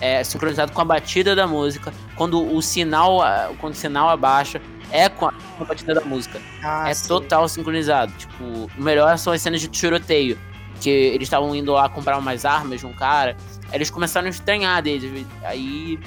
É 0.00 0.24
sincronizado 0.24 0.72
com 0.72 0.80
a 0.80 0.84
batida 0.84 1.36
da 1.36 1.46
música. 1.46 1.92
Quando 2.16 2.42
o 2.52 2.60
sinal. 2.60 3.18
Uh, 3.18 3.54
quando 3.60 3.74
o 3.74 3.76
sinal 3.76 4.08
abaixa 4.08 4.60
é 4.90 5.08
com 5.08 5.26
a, 5.26 5.32
batida 5.66 5.94
da 5.94 6.00
música. 6.02 6.40
Ah, 6.62 6.88
é 6.88 6.94
sim. 6.94 7.08
total 7.08 7.48
sincronizado. 7.48 8.12
Tipo, 8.12 8.44
o 8.44 8.82
melhor 8.82 9.16
são 9.18 9.32
as 9.32 9.42
cenas 9.42 9.60
de 9.60 9.68
tiroteio. 9.68 10.38
Que 10.80 10.90
eles 10.90 11.26
estavam 11.26 11.54
indo 11.54 11.72
lá 11.72 11.88
comprar 11.88 12.18
umas 12.18 12.44
armas 12.44 12.80
de 12.80 12.86
um 12.86 12.92
cara. 12.92 13.36
Eles 13.72 13.90
começaram 13.90 14.28
a 14.28 14.30
estranhar 14.30 14.80
deles. 14.80 15.26
Aí 15.42 15.98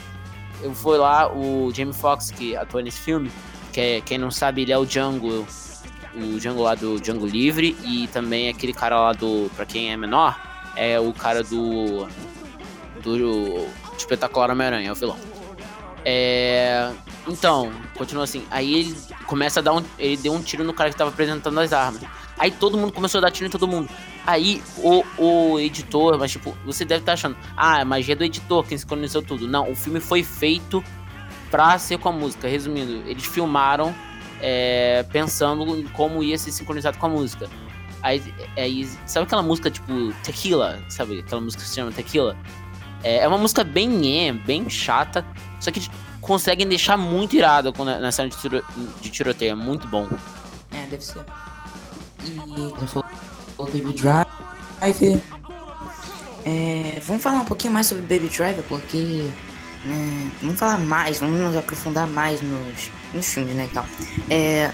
eu 0.61 0.73
fui 0.73 0.97
lá, 0.97 1.31
o 1.31 1.71
Jamie 1.73 1.93
Foxx, 1.93 2.31
que 2.31 2.55
atua 2.55 2.81
nesse 2.81 2.99
filme, 2.99 3.31
que 3.73 3.81
é, 3.81 4.01
quem 4.01 4.17
não 4.17 4.31
sabe, 4.31 4.61
ele 4.61 4.71
é 4.71 4.77
o 4.77 4.85
Django. 4.85 5.45
O 6.13 6.39
Django 6.39 6.61
lá 6.61 6.75
do 6.75 6.99
Django 6.99 7.25
Livre. 7.25 7.75
E 7.83 8.07
também 8.07 8.49
aquele 8.49 8.73
cara 8.73 8.99
lá 8.99 9.13
do. 9.13 9.51
Pra 9.55 9.65
quem 9.65 9.91
é 9.91 9.97
menor, 9.97 10.39
é 10.75 10.99
o 10.99 11.11
cara 11.13 11.43
do. 11.43 12.07
Do 13.03 13.67
Espetacular 13.97 14.51
Homem-Aranha, 14.51 14.89
é 14.89 14.91
o 14.91 14.95
vilão. 14.95 15.17
É. 16.05 16.91
Então, 17.27 17.71
continua 17.95 18.23
assim. 18.23 18.43
Aí 18.49 18.73
ele 18.73 18.97
começa 19.27 19.59
a 19.59 19.63
dar 19.63 19.73
um. 19.73 19.83
Ele 19.97 20.17
deu 20.17 20.33
um 20.33 20.41
tiro 20.41 20.63
no 20.63 20.73
cara 20.73 20.89
que 20.89 20.95
tava 20.95 21.11
apresentando 21.11 21.59
as 21.59 21.71
armas. 21.71 22.01
Aí 22.37 22.49
todo 22.49 22.77
mundo 22.77 22.91
começou 22.91 23.19
a 23.19 23.21
dar 23.21 23.31
tiro 23.31 23.47
em 23.47 23.51
todo 23.51 23.67
mundo. 23.67 23.89
Aí 24.25 24.61
o, 24.77 25.03
o 25.17 25.59
editor, 25.59 26.17
mas 26.17 26.31
tipo, 26.31 26.57
você 26.65 26.83
deve 26.83 27.01
estar 27.01 27.11
tá 27.11 27.13
achando, 27.13 27.37
ah, 27.55 27.81
a 27.81 27.85
magia 27.85 28.15
do 28.15 28.23
editor 28.23 28.65
quem 28.65 28.77
sincronizou 28.77 29.21
tudo. 29.21 29.47
Não, 29.47 29.69
o 29.69 29.75
filme 29.75 29.99
foi 29.99 30.23
feito 30.23 30.83
pra 31.51 31.77
ser 31.77 31.99
com 31.99 32.09
a 32.09 32.11
música. 32.11 32.47
Resumindo, 32.47 33.07
eles 33.07 33.25
filmaram 33.25 33.93
é, 34.41 35.03
pensando 35.11 35.77
em 35.77 35.83
como 35.89 36.23
ia 36.23 36.37
ser 36.37 36.51
sincronizado 36.51 36.97
com 36.97 37.05
a 37.05 37.09
música. 37.09 37.47
Aí, 38.01 38.23
aí, 38.57 38.89
sabe 39.05 39.27
aquela 39.27 39.43
música 39.43 39.69
tipo 39.69 40.11
Tequila? 40.23 40.79
Sabe 40.89 41.19
aquela 41.19 41.41
música 41.41 41.61
que 41.61 41.69
se 41.69 41.75
chama 41.75 41.91
Tequila? 41.91 42.35
É, 43.03 43.17
é 43.17 43.27
uma 43.27 43.37
música 43.37 43.63
bem 43.63 44.27
é, 44.27 44.33
bem 44.33 44.67
chata, 44.69 45.25
só 45.59 45.71
que 45.71 45.87
conseguem 46.21 46.67
deixar 46.67 46.95
muito 46.97 47.35
irado 47.35 47.73
na 47.83 48.11
cena 48.11 48.29
de, 48.29 48.37
tiro, 48.37 48.63
de 49.01 49.09
tiroteio. 49.09 49.51
É 49.51 49.55
muito 49.55 49.87
bom. 49.87 50.07
É, 50.71 50.85
deve 50.85 51.03
ser. 51.03 51.25
E 52.23 52.37
o 53.57 53.65
Baby 53.65 53.93
Driver. 53.93 54.27
É, 56.45 56.99
vamos 57.05 57.21
falar 57.21 57.41
um 57.41 57.45
pouquinho 57.45 57.73
mais 57.73 57.87
sobre 57.87 58.03
Baby 58.03 58.29
Driver, 58.29 58.63
porque. 58.67 59.29
Né, 59.83 60.31
vamos 60.41 60.59
falar 60.59 60.77
mais, 60.77 61.19
vamos 61.19 61.39
nos 61.39 61.55
aprofundar 61.55 62.07
mais 62.07 62.39
nos, 62.41 62.91
nos 63.13 63.33
filmes, 63.33 63.55
né? 63.55 63.65
E 63.65 63.73
tal. 63.73 63.85
É, 64.29 64.71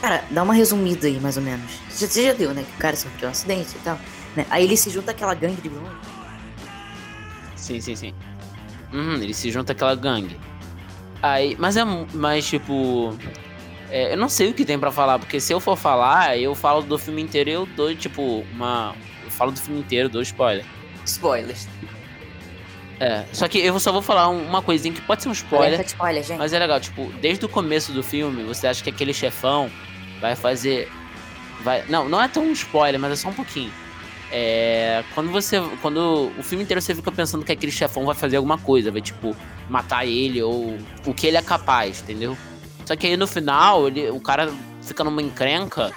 cara, 0.00 0.24
dá 0.30 0.42
uma 0.42 0.54
resumida 0.54 1.06
aí, 1.06 1.20
mais 1.20 1.36
ou 1.36 1.42
menos. 1.42 1.70
Você 1.88 2.24
já 2.24 2.32
deu, 2.32 2.52
né? 2.52 2.64
Que 2.64 2.76
o 2.76 2.78
cara 2.78 2.96
sofreu 2.96 3.28
um 3.28 3.32
acidente 3.32 3.76
e 3.76 3.78
tal. 3.80 3.98
Né? 4.34 4.44
Aí 4.50 4.64
ele 4.64 4.76
se 4.76 4.90
junta 4.90 5.12
àquela 5.12 5.34
gangue 5.34 5.60
de 5.60 5.68
vilões. 5.68 5.96
Sim, 7.56 7.80
sim, 7.80 7.94
sim. 7.94 8.14
Uhum, 8.92 9.14
ele 9.14 9.34
se 9.34 9.50
junta 9.50 9.72
àquela 9.72 9.94
gangue. 9.94 10.38
Aí, 11.22 11.56
mas 11.58 11.76
é 11.76 11.84
mais 11.84 12.46
tipo. 12.46 13.16
É, 13.90 14.12
eu 14.12 14.16
não 14.16 14.28
sei 14.28 14.50
o 14.50 14.54
que 14.54 14.64
tem 14.64 14.78
para 14.78 14.92
falar, 14.92 15.18
porque 15.18 15.40
se 15.40 15.52
eu 15.52 15.60
for 15.60 15.76
falar, 15.76 16.36
eu 16.36 16.54
falo 16.54 16.82
do 16.82 16.98
filme 16.98 17.22
inteiro 17.22 17.50
e 17.50 17.52
eu 17.54 17.66
dou, 17.66 17.94
tipo, 17.94 18.44
uma. 18.52 18.94
Eu 19.24 19.30
falo 19.30 19.50
do 19.50 19.58
filme 19.58 19.80
inteiro, 19.80 20.08
dou 20.08 20.22
spoiler. 20.22 20.64
Spoilers. 21.04 21.66
É, 23.00 23.24
só 23.32 23.46
que 23.46 23.58
eu 23.58 23.78
só 23.78 23.92
vou 23.92 24.02
falar 24.02 24.28
uma 24.28 24.60
coisinha 24.60 24.92
que 24.92 25.00
pode 25.00 25.22
ser 25.22 25.28
um 25.28 25.32
spoiler. 25.32 25.80
spoiler 25.82 26.22
gente. 26.22 26.38
Mas 26.38 26.52
é 26.52 26.58
legal, 26.58 26.80
tipo, 26.80 27.06
desde 27.20 27.44
o 27.44 27.48
começo 27.48 27.92
do 27.92 28.02
filme, 28.02 28.42
você 28.42 28.66
acha 28.66 28.82
que 28.82 28.90
aquele 28.90 29.14
chefão 29.14 29.70
vai 30.20 30.34
fazer. 30.34 30.90
Vai, 31.62 31.84
não, 31.88 32.08
não 32.08 32.20
é 32.20 32.28
tão 32.28 32.44
um 32.44 32.52
spoiler, 32.52 33.00
mas 33.00 33.12
é 33.12 33.16
só 33.16 33.28
um 33.28 33.34
pouquinho. 33.34 33.72
É, 34.30 35.02
quando 35.14 35.30
você. 35.30 35.60
Quando 35.80 36.30
o 36.38 36.42
filme 36.42 36.64
inteiro 36.64 36.82
você 36.82 36.94
fica 36.94 37.10
pensando 37.10 37.44
que 37.44 37.52
aquele 37.52 37.72
chefão 37.72 38.04
vai 38.04 38.14
fazer 38.14 38.36
alguma 38.36 38.58
coisa, 38.58 38.90
vai 38.90 39.00
tipo 39.00 39.34
matar 39.68 40.06
ele 40.06 40.42
ou 40.42 40.76
o 41.06 41.14
que 41.14 41.26
ele 41.26 41.36
é 41.36 41.42
capaz, 41.42 42.02
entendeu? 42.02 42.36
Só 42.84 42.96
que 42.96 43.06
aí 43.06 43.16
no 43.16 43.26
final, 43.26 43.88
ele, 43.88 44.10
o 44.10 44.20
cara 44.20 44.52
fica 44.82 45.02
numa 45.04 45.22
encrenca, 45.22 45.92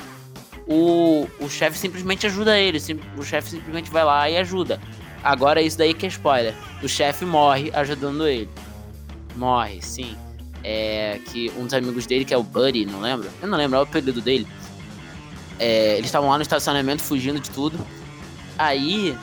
o, 0.68 1.28
o 1.40 1.50
chefe 1.50 1.78
simplesmente 1.78 2.26
ajuda 2.26 2.58
ele, 2.58 2.80
o 3.18 3.24
chefe 3.24 3.52
simplesmente 3.52 3.90
vai 3.90 4.04
lá 4.04 4.30
e 4.30 4.38
ajuda. 4.38 4.80
Agora 5.24 5.62
isso 5.62 5.78
daí 5.78 5.94
que 5.94 6.06
é 6.06 6.10
spoiler. 6.10 6.56
O 6.82 6.88
chefe 6.88 7.26
morre 7.26 7.72
ajudando 7.74 8.28
ele. 8.28 8.50
Morre, 9.36 9.82
sim. 9.82 10.18
É, 10.64 11.20
que 11.26 11.52
um 11.58 11.66
dos 11.66 11.74
amigos 11.74 12.06
dele, 12.06 12.26
que 12.26 12.34
é 12.34 12.38
o 12.38 12.44
Buddy, 12.44 12.86
não 12.86 13.02
lembro? 13.02 13.30
Eu 13.42 13.48
não 13.48 13.58
lembro, 13.58 13.78
é 13.78 13.80
o 13.80 13.84
apelido 13.84 14.22
dele. 14.22 14.48
É, 15.60 15.94
eles 15.94 16.06
estavam 16.06 16.30
lá 16.30 16.38
no 16.38 16.42
estacionamento 16.42 17.04
fugindo 17.04 17.40
de 17.40 17.50
tudo. 17.50 17.78
Aí. 18.62 19.18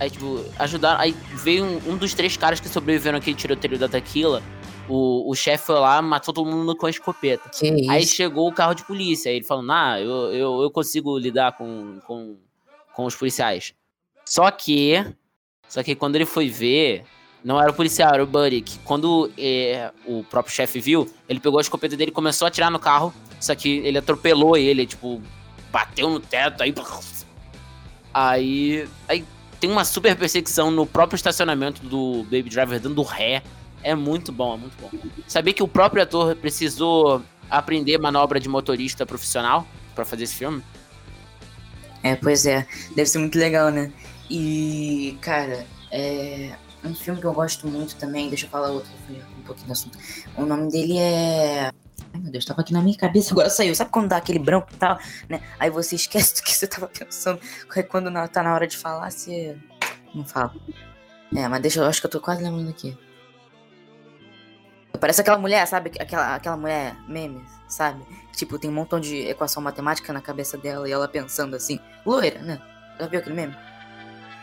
Aí, 0.00 0.10
tipo, 0.10 0.44
ajudaram. 0.58 1.00
Aí 1.00 1.14
veio 1.34 1.64
um, 1.64 1.92
um 1.92 1.96
dos 1.96 2.14
três 2.14 2.36
caras 2.36 2.60
que 2.60 2.68
sobreviveram 2.68 3.18
aquele 3.18 3.36
tiroteio 3.36 3.78
da 3.78 3.88
Tequila. 3.88 4.42
O, 4.88 5.30
o 5.30 5.34
chefe 5.34 5.66
foi 5.66 5.78
lá, 5.78 6.00
matou 6.00 6.32
todo 6.32 6.50
mundo 6.50 6.74
com 6.74 6.86
a 6.86 6.90
escopeta. 6.90 7.48
Que 7.50 7.68
isso? 7.68 7.90
Aí 7.90 8.06
chegou 8.06 8.48
o 8.48 8.52
carro 8.52 8.74
de 8.74 8.84
polícia. 8.84 9.30
Aí 9.30 9.36
ele 9.36 9.44
falou: 9.44 9.64
Ah, 9.70 10.00
eu, 10.00 10.32
eu, 10.32 10.62
eu 10.62 10.70
consigo 10.70 11.18
lidar 11.18 11.52
com, 11.52 12.00
com, 12.06 12.36
com 12.94 13.04
os 13.04 13.14
policiais. 13.14 13.74
Só 14.24 14.50
que. 14.50 15.04
Só 15.68 15.82
que 15.82 15.94
quando 15.94 16.16
ele 16.16 16.24
foi 16.24 16.48
ver, 16.48 17.04
não 17.44 17.60
era 17.60 17.70
o 17.70 17.74
policial, 17.74 18.14
era 18.14 18.22
o 18.22 18.26
Buddy. 18.26 18.62
Que 18.62 18.78
quando 18.80 19.30
é, 19.36 19.90
o 20.06 20.24
próprio 20.24 20.54
chefe 20.54 20.80
viu, 20.80 21.10
ele 21.28 21.40
pegou 21.40 21.58
a 21.58 21.62
escopeta 21.62 21.96
dele 21.96 22.10
e 22.10 22.14
começou 22.14 22.46
a 22.46 22.48
atirar 22.48 22.70
no 22.70 22.78
carro. 22.78 23.12
Só 23.38 23.54
que 23.54 23.78
ele 23.78 23.98
atropelou 23.98 24.56
ele, 24.56 24.86
tipo, 24.86 25.20
bateu 25.70 26.08
no 26.10 26.18
teto, 26.18 26.62
aí. 26.62 26.72
Aí. 28.18 28.88
Aí 29.06 29.24
tem 29.60 29.70
uma 29.70 29.84
super 29.84 30.16
perseguição 30.16 30.70
no 30.70 30.84
próprio 30.84 31.16
estacionamento 31.16 31.82
do 31.84 32.24
Baby 32.24 32.50
Driver 32.50 32.80
dando 32.80 33.02
ré. 33.02 33.42
É 33.82 33.94
muito 33.94 34.32
bom, 34.32 34.54
é 34.54 34.56
muito 34.56 34.76
bom. 34.80 34.90
Sabia 35.26 35.54
que 35.54 35.62
o 35.62 35.68
próprio 35.68 36.02
ator 36.02 36.34
precisou 36.34 37.22
aprender 37.48 37.96
manobra 37.98 38.40
de 38.40 38.48
motorista 38.48 39.06
profissional 39.06 39.66
pra 39.94 40.04
fazer 40.04 40.24
esse 40.24 40.34
filme? 40.34 40.62
É, 42.02 42.16
pois 42.16 42.44
é. 42.44 42.66
Deve 42.94 43.06
ser 43.06 43.18
muito 43.18 43.38
legal, 43.38 43.70
né? 43.70 43.92
E, 44.28 45.16
cara, 45.20 45.64
é 45.90 46.52
um 46.84 46.94
filme 46.94 47.20
que 47.20 47.26
eu 47.26 47.32
gosto 47.32 47.68
muito 47.68 47.94
também. 47.96 48.28
Deixa 48.28 48.46
eu 48.46 48.50
falar 48.50 48.70
outro, 48.70 48.90
um 49.10 49.42
pouquinho 49.42 49.68
do 49.68 49.72
assunto. 49.72 49.98
O 50.36 50.44
nome 50.44 50.70
dele 50.70 50.98
é. 50.98 51.70
Ai 52.14 52.20
meu 52.20 52.30
Deus, 52.32 52.44
tava 52.44 52.60
aqui 52.62 52.72
na 52.72 52.80
minha 52.82 52.96
cabeça, 52.96 53.32
agora 53.32 53.50
saiu. 53.50 53.74
Sabe 53.74 53.90
quando 53.90 54.08
dá 54.08 54.16
aquele 54.16 54.38
branco 54.38 54.68
e 54.72 54.76
tal, 54.76 54.98
né? 55.28 55.40
Aí 55.58 55.70
você 55.70 55.96
esquece 55.96 56.34
do 56.36 56.42
que 56.42 56.52
você 56.52 56.66
tava 56.66 56.86
pensando. 56.88 57.40
Aí 57.74 57.82
quando 57.82 58.10
na- 58.10 58.28
tá 58.28 58.42
na 58.42 58.54
hora 58.54 58.66
de 58.66 58.76
falar, 58.76 59.10
você 59.10 59.56
não 60.14 60.24
fala. 60.24 60.54
É, 61.36 61.46
mas 61.48 61.60
deixa 61.60 61.80
eu, 61.80 61.84
acho 61.84 62.00
que 62.00 62.06
eu 62.06 62.10
tô 62.10 62.20
quase 62.20 62.42
lembrando 62.42 62.70
aqui. 62.70 62.96
Parece 65.00 65.20
aquela 65.20 65.38
mulher, 65.38 65.64
sabe? 65.66 65.92
Aquela, 66.00 66.34
aquela 66.34 66.56
mulher 66.56 66.96
meme, 67.06 67.40
sabe? 67.68 68.02
Tipo, 68.34 68.58
tem 68.58 68.68
um 68.68 68.72
montão 68.72 68.98
de 68.98 69.16
equação 69.28 69.62
matemática 69.62 70.12
na 70.12 70.20
cabeça 70.20 70.58
dela 70.58 70.88
e 70.88 70.92
ela 70.92 71.06
pensando 71.06 71.54
assim. 71.54 71.78
Loira, 72.04 72.40
né? 72.40 72.60
Já 72.98 73.06
viu 73.06 73.20
aquele 73.20 73.36
meme? 73.36 73.56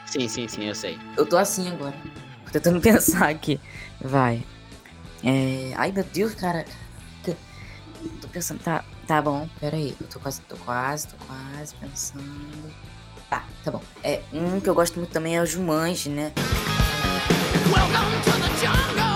Sim, 0.06 0.28
sim, 0.30 0.48
sim, 0.48 0.64
eu 0.66 0.76
sei. 0.76 0.98
Eu 1.18 1.26
tô 1.26 1.36
assim 1.36 1.70
agora. 1.70 1.96
Tô 2.46 2.52
tentando 2.52 2.80
pensar 2.80 3.28
aqui. 3.30 3.60
Vai. 4.00 4.46
É... 5.24 5.74
Ai, 5.76 5.92
meu 5.92 6.04
Deus, 6.06 6.34
cara. 6.36 6.64
Tô 8.22 8.28
pensando. 8.28 8.60
Tá, 8.62 8.84
tá 9.08 9.22
bom, 9.22 9.48
pera 9.60 9.76
aí. 9.76 9.96
Eu 10.00 10.08
tô 10.08 10.20
quase, 10.20 10.42
tô 10.42 10.56
quase, 10.58 11.08
tô 11.08 11.16
quase 11.26 11.76
pensando. 11.76 12.74
Tá, 13.30 13.44
tá 13.64 13.72
bom. 13.72 13.82
É, 14.04 14.22
um 14.32 14.60
que 14.60 14.70
eu 14.70 14.76
gosto 14.76 14.98
muito 14.98 15.12
também 15.12 15.38
é 15.38 15.42
o 15.42 15.46
Jumanji, 15.46 16.10
né? 16.10 16.32
Welcome 17.72 18.22
to 18.24 18.32
the 18.32 18.66
jungle. 18.66 19.16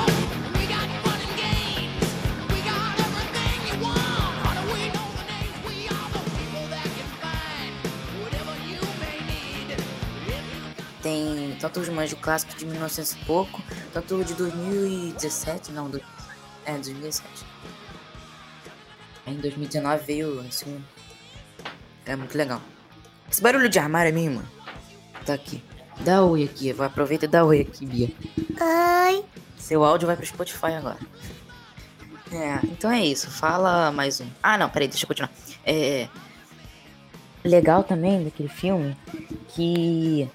Tem 11.01 11.57
tanto 11.61 11.79
o 11.79 11.83
Jumanji 11.83 12.15
clássico 12.17 12.53
de 12.55 12.65
1900 12.65 13.13
e 13.13 13.25
pouco, 13.25 13.63
tanto 13.93 14.21
de 14.23 14.33
2017, 14.33 15.71
não, 15.71 15.89
do, 15.89 16.01
é, 16.65 16.73
2017. 16.73 17.45
Aí 19.29 19.35
em 19.35 19.39
2019 19.41 20.03
veio 20.05 20.45
esse 20.47 20.67
um. 20.67 20.81
É 22.05 22.15
muito 22.15 22.35
legal. 22.35 22.59
Esse 23.31 23.41
barulho 23.41 23.69
de 23.69 23.77
armário 23.77 24.09
é 24.09 24.11
minha 24.11 24.27
irmã. 24.27 24.43
Tá 25.23 25.35
aqui. 25.35 25.63
Dá 25.99 26.23
oi 26.23 26.45
aqui, 26.45 26.73
vai 26.73 26.87
aproveita 26.87 27.25
e 27.25 27.27
dá 27.27 27.45
oi 27.45 27.61
aqui, 27.61 27.85
Bia. 27.85 28.09
Oi. 28.59 29.23
Seu 29.55 29.83
áudio 29.83 30.07
vai 30.07 30.15
pro 30.15 30.25
Spotify 30.25 30.73
agora. 30.73 30.97
É, 32.31 32.59
então 32.63 32.89
é 32.89 33.05
isso. 33.05 33.29
Fala 33.29 33.91
mais 33.91 34.19
um. 34.19 34.27
Ah, 34.41 34.57
não, 34.57 34.67
peraí, 34.67 34.87
deixa 34.87 35.03
eu 35.03 35.07
continuar. 35.07 35.31
É. 35.63 36.07
Legal 37.43 37.83
também 37.83 38.23
daquele 38.23 38.49
filme 38.49 38.97
que. 39.49 40.27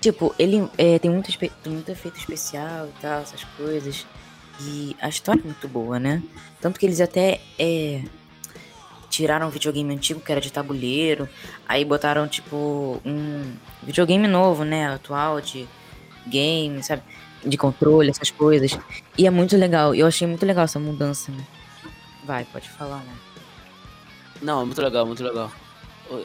Tipo, 0.00 0.34
ele 0.36 0.68
é, 0.76 0.98
tem 0.98 1.08
muito, 1.08 1.30
muito 1.66 1.88
efeito 1.88 2.18
especial 2.18 2.88
e 2.88 3.00
tal, 3.00 3.22
essas 3.22 3.44
coisas. 3.56 4.04
E 4.60 4.96
a 5.00 5.08
história 5.08 5.40
é 5.40 5.44
muito 5.44 5.66
boa, 5.68 5.98
né? 5.98 6.22
Tanto 6.60 6.78
que 6.78 6.86
eles 6.86 7.00
até 7.00 7.40
é, 7.58 8.02
tiraram 9.10 9.48
um 9.48 9.50
videogame 9.50 9.94
antigo 9.94 10.20
que 10.20 10.32
era 10.32 10.40
de 10.40 10.52
tabuleiro, 10.52 11.28
aí 11.68 11.84
botaram, 11.84 12.26
tipo, 12.28 13.00
um 13.04 13.52
videogame 13.82 14.26
novo, 14.26 14.64
né? 14.64 14.94
Atual, 14.94 15.40
de 15.40 15.68
game, 16.26 16.82
sabe? 16.82 17.02
De 17.44 17.56
controle, 17.56 18.10
essas 18.10 18.30
coisas. 18.30 18.78
E 19.18 19.26
é 19.26 19.30
muito 19.30 19.56
legal. 19.56 19.94
Eu 19.94 20.06
achei 20.06 20.26
muito 20.26 20.46
legal 20.46 20.64
essa 20.64 20.78
mudança, 20.78 21.32
né? 21.32 21.44
Vai, 22.24 22.44
pode 22.44 22.68
falar, 22.70 22.98
né? 22.98 23.14
Não, 24.40 24.62
é 24.62 24.64
muito 24.64 24.80
legal, 24.80 25.04
muito 25.04 25.22
legal. 25.22 25.50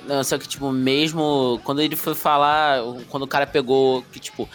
Não, 0.05 0.23
só 0.23 0.37
que, 0.37 0.47
tipo, 0.47 0.71
mesmo 0.71 1.59
quando 1.63 1.81
ele 1.81 1.95
foi 1.95 2.13
falar, 2.13 2.79
quando 3.09 3.23
o 3.23 3.27
cara 3.27 3.47
pegou, 3.47 4.01
que, 4.11 4.19
tipo, 4.19 4.47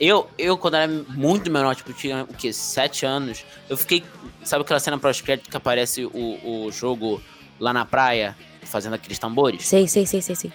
eu, 0.00 0.28
eu 0.38 0.56
quando 0.56 0.74
era 0.74 0.86
muito 0.86 1.50
menor, 1.50 1.74
tipo, 1.74 1.92
tinha, 1.92 2.24
o 2.24 2.34
quê, 2.34 2.52
sete 2.52 3.04
anos, 3.04 3.44
eu 3.68 3.76
fiquei, 3.76 4.04
sabe 4.44 4.62
aquela 4.62 4.80
cena 4.80 4.98
pós-crédito 4.98 5.50
que 5.50 5.56
aparece 5.56 6.04
o, 6.04 6.66
o 6.66 6.70
jogo 6.70 7.20
lá 7.58 7.72
na 7.72 7.84
praia, 7.84 8.36
fazendo 8.62 8.94
aqueles 8.94 9.18
tambores? 9.18 9.66
Sei, 9.66 9.88
sei, 9.88 10.06
sei, 10.06 10.22
sei, 10.22 10.36
sei. 10.36 10.52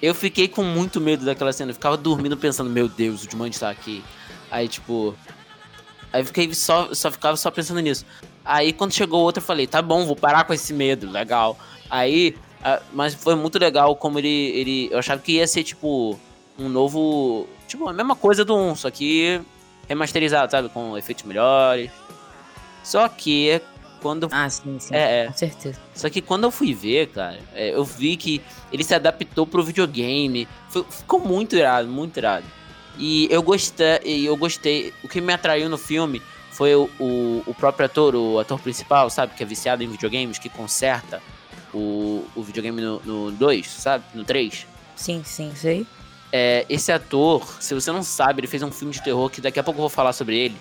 Eu 0.00 0.14
fiquei 0.14 0.48
com 0.48 0.62
muito 0.62 1.00
medo 1.00 1.24
daquela 1.24 1.52
cena, 1.52 1.70
eu 1.70 1.74
ficava 1.74 1.96
dormindo 1.96 2.36
pensando, 2.36 2.70
meu 2.70 2.88
Deus, 2.88 3.22
o 3.24 3.30
Jumanji 3.30 3.60
tá 3.60 3.68
aqui. 3.68 4.02
Aí, 4.50 4.66
tipo, 4.66 5.14
aí 6.10 6.22
eu 6.22 6.26
fiquei 6.26 6.52
só, 6.54 6.94
só 6.94 7.10
ficava 7.10 7.36
só 7.36 7.50
pensando 7.50 7.80
nisso. 7.80 8.06
Aí 8.42 8.72
quando 8.72 8.94
chegou 8.94 9.20
outro 9.20 9.42
eu 9.42 9.46
falei, 9.46 9.66
tá 9.66 9.82
bom, 9.82 10.06
vou 10.06 10.16
parar 10.16 10.44
com 10.44 10.54
esse 10.54 10.72
medo, 10.72 11.10
legal. 11.10 11.58
Aí, 11.90 12.34
mas 12.92 13.12
foi 13.12 13.34
muito 13.34 13.58
legal 13.58 13.94
como 13.94 14.18
ele, 14.18 14.28
ele, 14.28 14.88
eu 14.90 14.98
achava 14.98 15.20
que 15.20 15.32
ia 15.32 15.46
ser 15.46 15.64
tipo 15.64 16.18
um 16.58 16.68
novo, 16.68 17.48
tipo 17.66 17.88
a 17.88 17.92
mesma 17.92 18.14
coisa 18.16 18.44
do 18.44 18.56
1, 18.56 18.76
só 18.76 18.90
que 18.90 19.40
remasterizado, 19.88 20.50
sabe, 20.50 20.68
com 20.68 20.96
efeitos 20.96 21.24
melhores. 21.24 21.90
Só 22.82 23.08
que 23.08 23.60
quando 24.00 24.28
Ah, 24.30 24.48
sim, 24.48 24.78
sim. 24.78 24.94
É, 24.94 25.24
é. 25.24 25.26
Com 25.26 25.32
certeza. 25.34 25.78
só 25.94 26.08
que 26.08 26.20
quando 26.22 26.44
eu 26.44 26.50
fui 26.50 26.72
ver, 26.72 27.08
cara, 27.08 27.38
é, 27.54 27.74
eu 27.74 27.84
vi 27.84 28.16
que 28.16 28.40
ele 28.72 28.82
se 28.84 28.94
adaptou 28.94 29.46
pro 29.46 29.62
videogame. 29.62 30.48
Ficou 30.90 31.20
muito 31.20 31.56
irado, 31.56 31.88
muito 31.88 32.16
irado. 32.18 32.46
E 32.98 33.28
eu 33.30 33.42
gostei, 33.42 34.00
eu 34.04 34.36
gostei. 34.36 34.92
O 35.02 35.08
que 35.08 35.20
me 35.20 35.32
atraiu 35.32 35.68
no 35.68 35.78
filme 35.78 36.22
foi 36.50 36.74
o, 36.74 36.88
o, 36.98 37.42
o 37.46 37.54
próprio 37.54 37.86
ator, 37.86 38.14
o 38.14 38.38
ator 38.38 38.58
principal, 38.60 39.08
sabe? 39.10 39.34
Que 39.34 39.42
é 39.42 39.46
viciado 39.46 39.82
em 39.82 39.88
videogames, 39.88 40.38
que 40.38 40.48
conserta 40.48 41.22
o, 41.72 42.24
o 42.34 42.42
videogame 42.42 42.80
no 42.80 43.30
2, 43.32 43.68
sabe? 43.68 44.04
No 44.14 44.24
3. 44.24 44.66
Sim, 44.96 45.22
sim, 45.24 45.52
sei. 45.54 45.86
É, 46.32 46.64
esse 46.68 46.92
ator, 46.92 47.44
se 47.60 47.74
você 47.74 47.90
não 47.90 48.02
sabe, 48.02 48.40
ele 48.40 48.46
fez 48.46 48.62
um 48.62 48.70
filme 48.70 48.92
de 48.92 49.02
terror 49.02 49.28
que 49.28 49.40
daqui 49.40 49.58
a 49.58 49.62
pouco 49.62 49.78
eu 49.78 49.82
vou 49.82 49.90
falar 49.90 50.12
sobre 50.12 50.38
ele. 50.38 50.56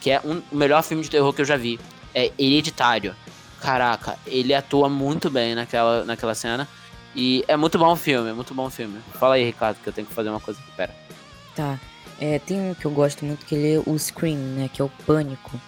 Que 0.00 0.10
é 0.10 0.20
um, 0.24 0.42
o 0.52 0.56
melhor 0.56 0.82
filme 0.82 1.02
de 1.02 1.10
terror 1.10 1.32
que 1.32 1.40
eu 1.40 1.46
já 1.46 1.56
vi. 1.56 1.78
É 2.14 2.32
Hereditário. 2.38 3.14
Caraca, 3.60 4.16
ele 4.26 4.54
atua 4.54 4.88
muito 4.88 5.28
bem 5.28 5.54
naquela, 5.54 6.04
naquela 6.04 6.34
cena. 6.34 6.68
E 7.14 7.44
é 7.48 7.56
muito 7.56 7.78
bom 7.78 7.92
o 7.92 7.96
filme, 7.96 8.30
é 8.30 8.32
muito 8.32 8.54
bom 8.54 8.66
o 8.66 8.70
filme. 8.70 9.00
Fala 9.14 9.34
aí, 9.34 9.44
Ricardo, 9.44 9.78
que 9.82 9.88
eu 9.88 9.92
tenho 9.92 10.06
que 10.06 10.14
fazer 10.14 10.28
uma 10.28 10.38
coisa 10.38 10.60
aqui, 10.60 10.70
pera. 10.76 10.94
Tá. 11.56 11.80
É, 12.20 12.38
tem 12.38 12.60
um 12.60 12.74
que 12.74 12.84
eu 12.84 12.90
gosto 12.90 13.24
muito 13.24 13.44
que 13.46 13.54
ele 13.54 13.74
é 13.74 13.82
o 13.84 13.98
Scream, 13.98 14.36
né? 14.36 14.70
Que 14.72 14.80
é 14.80 14.84
o 14.84 14.88
Pânico. 15.06 15.60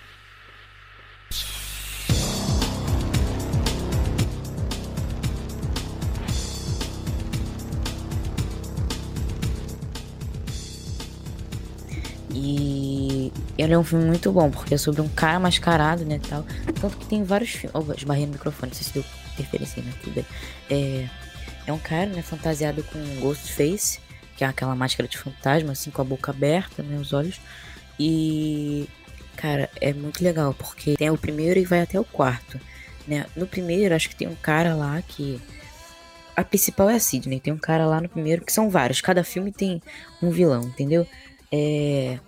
Ele 13.60 13.74
é 13.74 13.78
um 13.78 13.84
filme 13.84 14.04
muito 14.04 14.30
bom, 14.32 14.50
porque 14.50 14.74
é 14.74 14.78
sobre 14.78 15.00
um 15.00 15.08
cara 15.08 15.38
mascarado, 15.38 16.04
né, 16.04 16.20
tal. 16.28 16.44
Tanto 16.80 16.96
que 16.96 17.06
tem 17.06 17.24
vários 17.24 17.50
filmes... 17.50 17.74
Oh, 17.74 17.92
esbarrei 17.92 18.26
no 18.26 18.32
microfone, 18.32 18.70
não 18.70 18.76
sei 18.76 18.86
se 18.86 18.92
deu 18.94 19.04
interferência, 19.34 19.82
né, 19.82 19.92
tudo 20.02 20.14
bem. 20.14 20.26
É, 20.70 21.08
é 21.66 21.72
um 21.72 21.78
cara, 21.78 22.06
né, 22.06 22.22
fantasiado 22.22 22.82
com 22.84 22.98
Ghostface, 23.20 24.00
que 24.36 24.44
é 24.44 24.46
aquela 24.46 24.74
máscara 24.74 25.08
de 25.08 25.18
fantasma, 25.18 25.72
assim, 25.72 25.90
com 25.90 26.00
a 26.00 26.04
boca 26.04 26.30
aberta, 26.30 26.82
né, 26.82 26.96
os 26.96 27.12
olhos. 27.12 27.40
E, 27.98 28.88
cara, 29.36 29.68
é 29.80 29.92
muito 29.92 30.22
legal, 30.24 30.54
porque 30.54 30.96
tem 30.96 31.10
o 31.10 31.18
primeiro 31.18 31.58
e 31.58 31.64
vai 31.64 31.80
até 31.80 31.98
o 32.00 32.04
quarto, 32.04 32.60
né. 33.06 33.26
No 33.36 33.46
primeiro, 33.46 33.94
acho 33.94 34.08
que 34.08 34.16
tem 34.16 34.28
um 34.28 34.36
cara 34.36 34.74
lá 34.74 35.02
que... 35.02 35.40
A 36.36 36.44
principal 36.44 36.88
é 36.88 36.94
a 36.94 37.00
Sidney, 37.00 37.40
tem 37.40 37.52
um 37.52 37.58
cara 37.58 37.84
lá 37.84 38.00
no 38.00 38.08
primeiro, 38.08 38.42
que 38.42 38.52
são 38.52 38.70
vários, 38.70 39.02
cada 39.02 39.22
filme 39.22 39.52
tem 39.52 39.82
um 40.22 40.30
vilão, 40.30 40.62
entendeu? 40.62 41.06
É... 41.52 42.18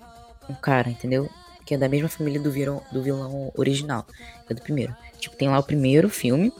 Um 0.48 0.54
cara, 0.54 0.90
entendeu? 0.90 1.28
Que 1.64 1.74
é 1.74 1.78
da 1.78 1.88
mesma 1.88 2.08
família 2.08 2.40
do 2.40 2.50
vilão, 2.50 2.82
do 2.92 3.02
vilão 3.02 3.52
original, 3.56 4.06
é 4.48 4.54
do 4.54 4.60
primeiro. 4.60 4.94
Tipo, 5.18 5.36
tem 5.36 5.48
lá 5.48 5.58
o 5.58 5.62
primeiro 5.62 6.08
filme, 6.08 6.52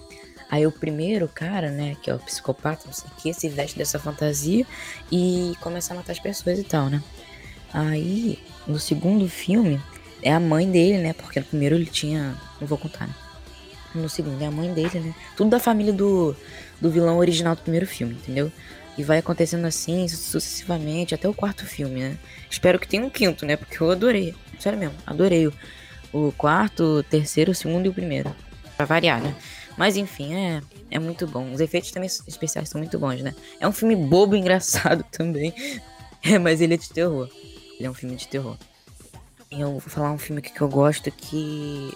aí 0.51 0.67
o 0.67 0.73
primeiro 0.73 1.29
cara, 1.29 1.71
né, 1.71 1.97
que 2.03 2.11
é 2.11 2.15
o 2.15 2.19
psicopata, 2.19 2.83
não 2.87 2.93
sei 2.93 3.09
o 3.11 3.21
que, 3.21 3.33
se 3.33 3.49
veste 3.49 3.77
dessa 3.77 3.99
fantasia 3.99 4.67
e 5.11 5.55
começa 5.61 5.93
a 5.93 5.97
matar 5.97 6.13
as 6.13 6.21
pessoas 6.21 6.59
e 6.59 6.65
tal, 6.65 6.89
né. 6.89 7.03
Aí, 7.73 8.39
no 8.67 8.79
segundo 8.79 9.29
filme, 9.29 9.81
é 10.23 10.33
a 10.33 10.39
mãe 10.39 10.71
dele, 10.71 10.99
né, 10.99 11.13
porque 11.15 11.41
no 11.41 11.47
primeiro 11.47 11.75
ele 11.75 11.87
tinha, 11.87 12.37
não 12.61 12.69
vou 12.69 12.79
contar, 12.79 13.07
né. 13.07 13.15
No 13.95 14.09
segundo 14.09 14.41
é 14.41 14.47
a 14.47 14.51
mãe 14.51 14.73
dele, 14.73 15.01
né, 15.01 15.15
tudo 15.37 15.51
da 15.51 15.59
família 15.59 15.93
do, 15.93 16.37
do 16.81 16.91
vilão 16.91 17.19
original 17.19 17.57
do 17.57 17.63
primeiro 17.63 17.87
filme, 17.87 18.15
entendeu? 18.15 18.53
E 18.97 19.03
vai 19.03 19.19
acontecendo 19.19 19.65
assim, 19.65 20.07
sucessivamente, 20.09 21.15
até 21.15 21.29
o 21.29 21.35
quarto 21.35 21.65
filme, 21.65 22.01
né? 22.01 22.19
Espero 22.51 22.79
que 22.79 22.87
tenha 22.87 23.05
um 23.05 23.11
quinto, 23.11 23.47
né? 23.47 23.57
Porque 23.57 23.81
eu 23.81 23.91
adorei. 23.91 24.35
Sério 24.59 24.79
mesmo, 24.79 24.95
adorei 25.07 25.47
o, 25.47 25.53
o 26.13 26.33
quarto, 26.33 26.83
o 26.83 27.03
terceiro, 27.03 27.53
o 27.53 27.55
segundo 27.55 27.87
e 27.87 27.89
o 27.89 27.95
primeiro. 27.95 28.35
Pra 28.77 28.85
variar, 28.85 29.21
né? 29.21 29.35
Mas 29.77 29.97
enfim, 29.97 30.35
é, 30.35 30.63
é 30.91 30.99
muito 30.99 31.27
bom. 31.27 31.51
Os 31.53 31.61
efeitos 31.61 31.91
também 31.91 32.07
especiais 32.07 32.69
são 32.69 32.81
muito 32.81 32.99
bons, 32.99 33.23
né? 33.23 33.35
É 33.59 33.67
um 33.67 33.73
filme 33.73 33.97
bobo 33.97 34.37
engraçado 34.37 35.05
também. 35.11 35.55
É, 36.23 36.39
mas 36.39 36.61
ele 36.61 36.75
é 36.75 36.77
de 36.77 36.89
terror. 36.91 37.29
Ele 37.79 37.87
é 37.87 37.91
um 37.91 37.95
filme 37.95 38.15
de 38.15 38.29
terror. 38.29 38.57
Eu 39.51 39.73
vou 39.73 39.81
falar 39.81 40.13
um 40.13 40.19
filme 40.19 40.41
que 40.41 40.61
eu 40.61 40.69
gosto 40.69 41.11
que. 41.11 41.93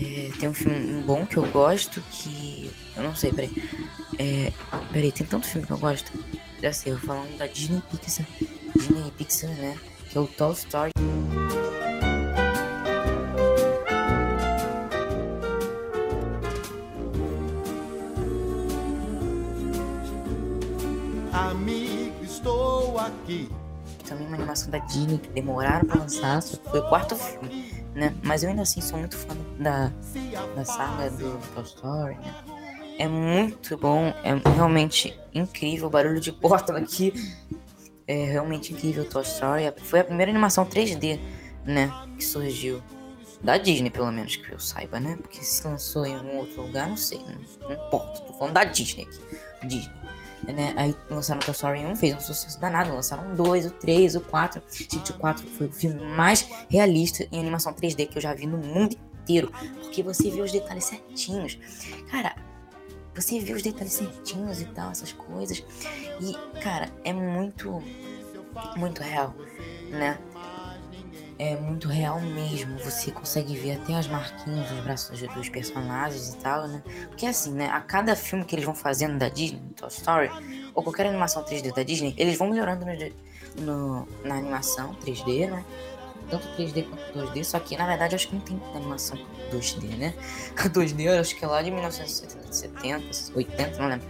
é, 0.00 0.30
tem 0.38 0.48
um 0.48 0.54
filme 0.54 1.02
bom 1.02 1.24
que 1.24 1.36
eu 1.36 1.46
gosto 1.50 2.02
que. 2.10 2.70
Eu 2.96 3.02
não 3.02 3.14
sei, 3.14 3.32
peraí. 3.32 3.50
É, 4.18 4.52
peraí, 4.92 5.12
tem 5.12 5.26
tanto 5.26 5.46
filme 5.46 5.66
que 5.66 5.72
eu 5.72 5.78
gosto. 5.78 6.12
Já 6.62 6.72
sei, 6.72 6.92
eu 6.92 6.98
vou 6.98 7.06
falar 7.08 7.22
um 7.22 7.36
da 7.36 7.46
Disney 7.46 7.82
Pixar. 7.90 8.26
Disney 8.76 9.10
Pixar, 9.18 9.50
né? 9.50 9.76
Que 10.10 10.18
é 10.18 10.20
o 10.20 10.26
Toy 10.26 10.52
Story. 10.52 10.92
Amigo, 21.32 22.24
estou 22.24 22.98
aqui. 22.98 23.48
também 24.08 24.26
uma 24.26 24.36
animação 24.36 24.70
da 24.70 24.78
Disney 24.78 25.18
que 25.18 25.28
demoraram 25.30 25.86
pra 25.86 25.98
lançar, 26.00 26.40
foi 26.42 26.80
o 26.80 26.88
quarto 26.88 27.16
filme, 27.16 27.84
né? 27.94 28.14
Mas 28.22 28.42
eu 28.42 28.50
ainda 28.50 28.62
assim 28.62 28.80
sou 28.80 28.98
muito 28.98 29.16
fã 29.16 29.36
da, 29.58 29.90
da 30.54 30.64
saga 30.64 31.10
do 31.10 31.38
Toy 31.54 31.64
Story, 31.64 32.14
né? 32.16 32.34
É 32.98 33.06
muito 33.06 33.76
bom, 33.76 34.12
é 34.24 34.34
realmente 34.54 35.18
incrível 35.34 35.88
o 35.88 35.90
barulho 35.90 36.20
de 36.20 36.32
porta 36.32 36.76
aqui. 36.76 37.12
É 38.06 38.24
realmente 38.24 38.72
incrível 38.72 39.04
Toy 39.04 39.22
Story. 39.22 39.64
Foi 39.82 40.00
a 40.00 40.04
primeira 40.04 40.30
animação 40.30 40.64
3D, 40.64 41.20
né? 41.64 41.92
Que 42.16 42.24
surgiu. 42.24 42.82
Da 43.42 43.58
Disney, 43.58 43.90
pelo 43.90 44.10
menos, 44.10 44.36
que 44.36 44.50
eu 44.50 44.58
saiba, 44.58 44.98
né? 44.98 45.18
Porque 45.20 45.44
se 45.44 45.66
lançou 45.66 46.06
em 46.06 46.14
algum 46.14 46.38
outro 46.38 46.62
lugar, 46.62 46.88
não 46.88 46.96
sei. 46.96 47.20
Não, 47.60 47.72
importa. 47.72 48.20
Tô 48.22 48.32
falando 48.32 48.54
da 48.54 48.64
Disney 48.64 49.02
aqui. 49.02 49.66
Disney 49.66 49.92
né? 50.52 50.72
Aí 50.76 50.94
lançaram 51.10 51.40
Toy 51.40 51.52
Story 51.52 51.84
1, 51.84 51.96
fez 51.96 52.14
um 52.14 52.20
sucesso 52.20 52.60
danado. 52.60 52.94
Lançaram 52.94 53.32
o 53.32 53.36
2, 53.36 53.66
o 53.66 53.70
3, 53.72 54.16
o 54.16 54.20
4. 54.20 54.62
Gente, 54.70 55.10
o 55.10 55.14
4 55.14 55.46
foi 55.46 55.66
o 55.66 55.72
filme 55.72 56.00
mais 56.00 56.48
realista 56.68 57.26
em 57.32 57.40
animação 57.40 57.72
3D 57.72 58.08
que 58.08 58.18
eu 58.18 58.22
já 58.22 58.34
vi 58.34 58.46
no 58.46 58.58
mundo 58.58 58.96
inteiro. 59.22 59.50
Porque 59.82 60.02
você 60.02 60.30
vê 60.30 60.40
os 60.40 60.52
detalhes 60.52 60.84
certinhos. 60.84 61.58
Cara, 62.10 62.36
você 63.16 63.40
vê 63.40 63.52
os 63.52 63.62
detalhes 63.62 63.94
certinhos 63.94 64.60
e 64.60 64.66
tal, 64.66 64.90
essas 64.90 65.12
coisas. 65.12 65.64
E, 66.20 66.34
cara, 66.60 66.90
é 67.04 67.12
muito, 67.12 67.82
muito 68.76 69.02
real, 69.02 69.34
né? 69.90 70.18
É 71.38 71.54
muito 71.56 71.88
real 71.88 72.18
mesmo. 72.20 72.78
Você 72.78 73.10
consegue 73.10 73.54
ver 73.56 73.72
até 73.72 73.94
as 73.94 74.06
marquinhas 74.08 74.70
dos 74.70 74.80
braços 74.80 75.20
dos 75.20 75.48
personagens 75.50 76.32
e 76.32 76.36
tal, 76.38 76.66
né? 76.66 76.82
Porque 77.08 77.26
assim, 77.26 77.52
né? 77.52 77.68
A 77.68 77.80
cada 77.80 78.16
filme 78.16 78.44
que 78.44 78.54
eles 78.54 78.64
vão 78.64 78.74
fazendo 78.74 79.18
da 79.18 79.28
Disney, 79.28 79.60
Toy 79.76 79.88
Story, 79.88 80.30
ou 80.74 80.82
qualquer 80.82 81.06
animação 81.06 81.42
3D 81.44 81.72
da 81.72 81.82
Disney, 81.82 82.14
eles 82.16 82.38
vão 82.38 82.48
melhorando 82.48 82.86
no, 82.86 82.94
no- 83.62 84.08
na 84.24 84.36
animação 84.36 84.94
3D, 84.94 85.46
né? 85.46 85.64
Tanto 86.30 86.46
3D 86.56 86.88
quanto 86.88 87.18
2D, 87.18 87.44
só 87.44 87.60
que 87.60 87.76
na 87.76 87.86
verdade 87.86 88.14
acho 88.14 88.28
que 88.28 88.34
não 88.34 88.42
tem 88.42 88.60
animação 88.74 89.18
2D, 89.52 89.96
né? 89.96 90.14
A 90.58 90.68
2D 90.68 91.04
eu 91.04 91.20
acho 91.20 91.36
que 91.36 91.44
é 91.44 91.48
lá 91.48 91.62
de 91.62 91.70
1970, 91.70 93.32
80, 93.34 93.78
não 93.78 93.88
lembro. 93.88 94.06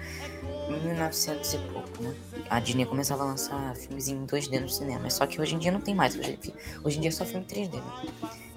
1900 0.71 1.55
e 1.55 1.59
pouco, 1.59 2.03
né? 2.03 2.15
A 2.51 2.61
Disney 2.61 2.87
começava 2.87 3.23
a 3.23 3.27
lançar 3.27 3.75
filmes 3.77 4.09
em 4.09 4.27
2D 4.27 4.61
no 4.61 4.69
cinema, 4.69 5.09
só 5.11 5.27
que 5.27 5.41
hoje 5.41 5.55
em 5.55 5.59
dia 5.59 5.71
não 5.71 5.81
tem 5.81 5.95
mais. 5.95 6.17
Hoje, 6.17 6.39
hoje 6.83 6.99
em 6.99 7.01
dia 7.01 7.11
é 7.11 7.13
só 7.13 7.25
filme 7.25 7.45
3D, 7.47 7.75
né? 7.75 7.83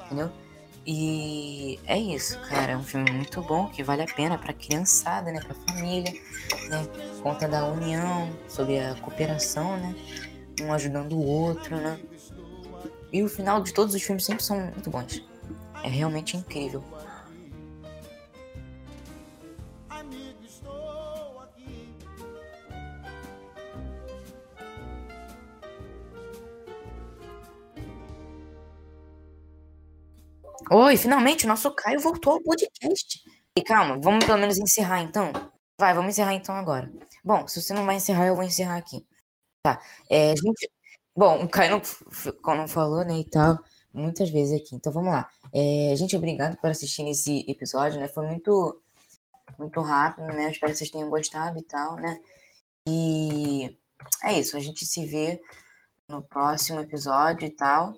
Entendeu? 0.05 0.31
E 0.85 1.79
é 1.85 1.97
isso, 1.97 2.39
cara. 2.39 2.71
É 2.71 2.77
um 2.77 2.83
filme 2.83 3.11
muito 3.11 3.41
bom 3.41 3.67
que 3.67 3.83
vale 3.83 4.01
a 4.01 4.07
pena 4.07 4.37
pra 4.37 4.53
criançada, 4.53 5.31
né? 5.31 5.39
Pra 5.39 5.53
família, 5.53 6.11
né? 6.67 6.87
Conta 7.21 7.47
da 7.47 7.65
união, 7.65 8.29
sobre 8.47 8.79
a 8.79 8.95
cooperação, 8.95 9.77
né? 9.77 9.95
Um 10.61 10.73
ajudando 10.73 11.13
o 11.13 11.23
outro, 11.23 11.75
né? 11.75 11.99
E 13.11 13.23
o 13.23 13.29
final 13.29 13.61
de 13.61 13.73
todos 13.73 13.95
os 13.95 14.01
filmes 14.01 14.25
sempre 14.25 14.43
são 14.43 14.59
muito 14.59 14.89
bons. 14.89 15.23
É 15.83 15.89
realmente 15.89 16.37
incrível. 16.37 16.83
Oi, 30.71 30.97
finalmente 30.97 31.45
o 31.45 31.47
nosso 31.47 31.73
Caio 31.73 31.99
voltou 31.99 32.33
ao 32.33 32.43
podcast. 32.43 33.23
E 33.55 33.63
calma, 33.63 33.99
vamos 33.99 34.23
pelo 34.23 34.37
menos 34.37 34.57
encerrar 34.59 35.01
então? 35.01 35.31
Vai, 35.79 35.93
vamos 35.95 36.11
encerrar 36.11 36.33
então 36.35 36.53
agora. 36.55 36.91
Bom, 37.23 37.47
se 37.47 37.61
você 37.61 37.73
não 37.73 37.85
vai 37.85 37.95
encerrar, 37.95 38.27
eu 38.27 38.35
vou 38.35 38.43
encerrar 38.43 38.77
aqui. 38.77 39.03
Tá. 39.63 39.81
É, 40.09 40.35
gente. 40.35 40.69
Bom, 41.15 41.43
o 41.43 41.49
Caio 41.49 41.71
não, 41.71 42.55
não 42.55 42.67
falou, 42.67 43.03
né, 43.03 43.19
e 43.19 43.25
tal, 43.25 43.59
muitas 43.93 44.29
vezes 44.29 44.61
aqui. 44.61 44.75
Então 44.75 44.91
vamos 44.91 45.11
lá. 45.11 45.29
É, 45.53 45.93
gente, 45.95 46.15
obrigado 46.15 46.57
por 46.57 46.69
assistir 46.69 47.07
esse 47.07 47.45
episódio, 47.47 47.99
né? 47.99 48.07
Foi 48.07 48.25
muito, 48.25 48.81
muito 49.57 49.81
rápido, 49.81 50.27
né? 50.27 50.45
Eu 50.45 50.49
espero 50.51 50.71
que 50.71 50.77
vocês 50.77 50.91
tenham 50.91 51.09
gostado 51.09 51.57
e 51.57 51.63
tal, 51.63 51.95
né? 51.95 52.19
E 52.87 53.77
é 54.23 54.33
isso, 54.39 54.55
a 54.55 54.59
gente 54.59 54.85
se 54.85 55.05
vê 55.05 55.41
no 56.07 56.21
próximo 56.21 56.79
episódio 56.79 57.45
e 57.45 57.51
tal. 57.51 57.93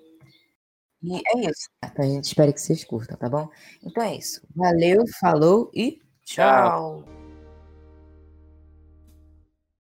E 1.04 1.16
é 1.16 1.50
isso. 1.50 1.70
A 1.82 2.04
gente 2.04 2.26
espera 2.26 2.54
que 2.54 2.62
vocês 2.62 2.84
curtam, 2.84 3.18
tá 3.18 3.30
bom? 3.30 3.50
Então 3.84 4.04
é 4.04 4.16
isso. 4.16 4.42
Valeu, 4.56 5.04
falou 5.20 5.72
e 5.74 6.00
tchau. 6.24 7.21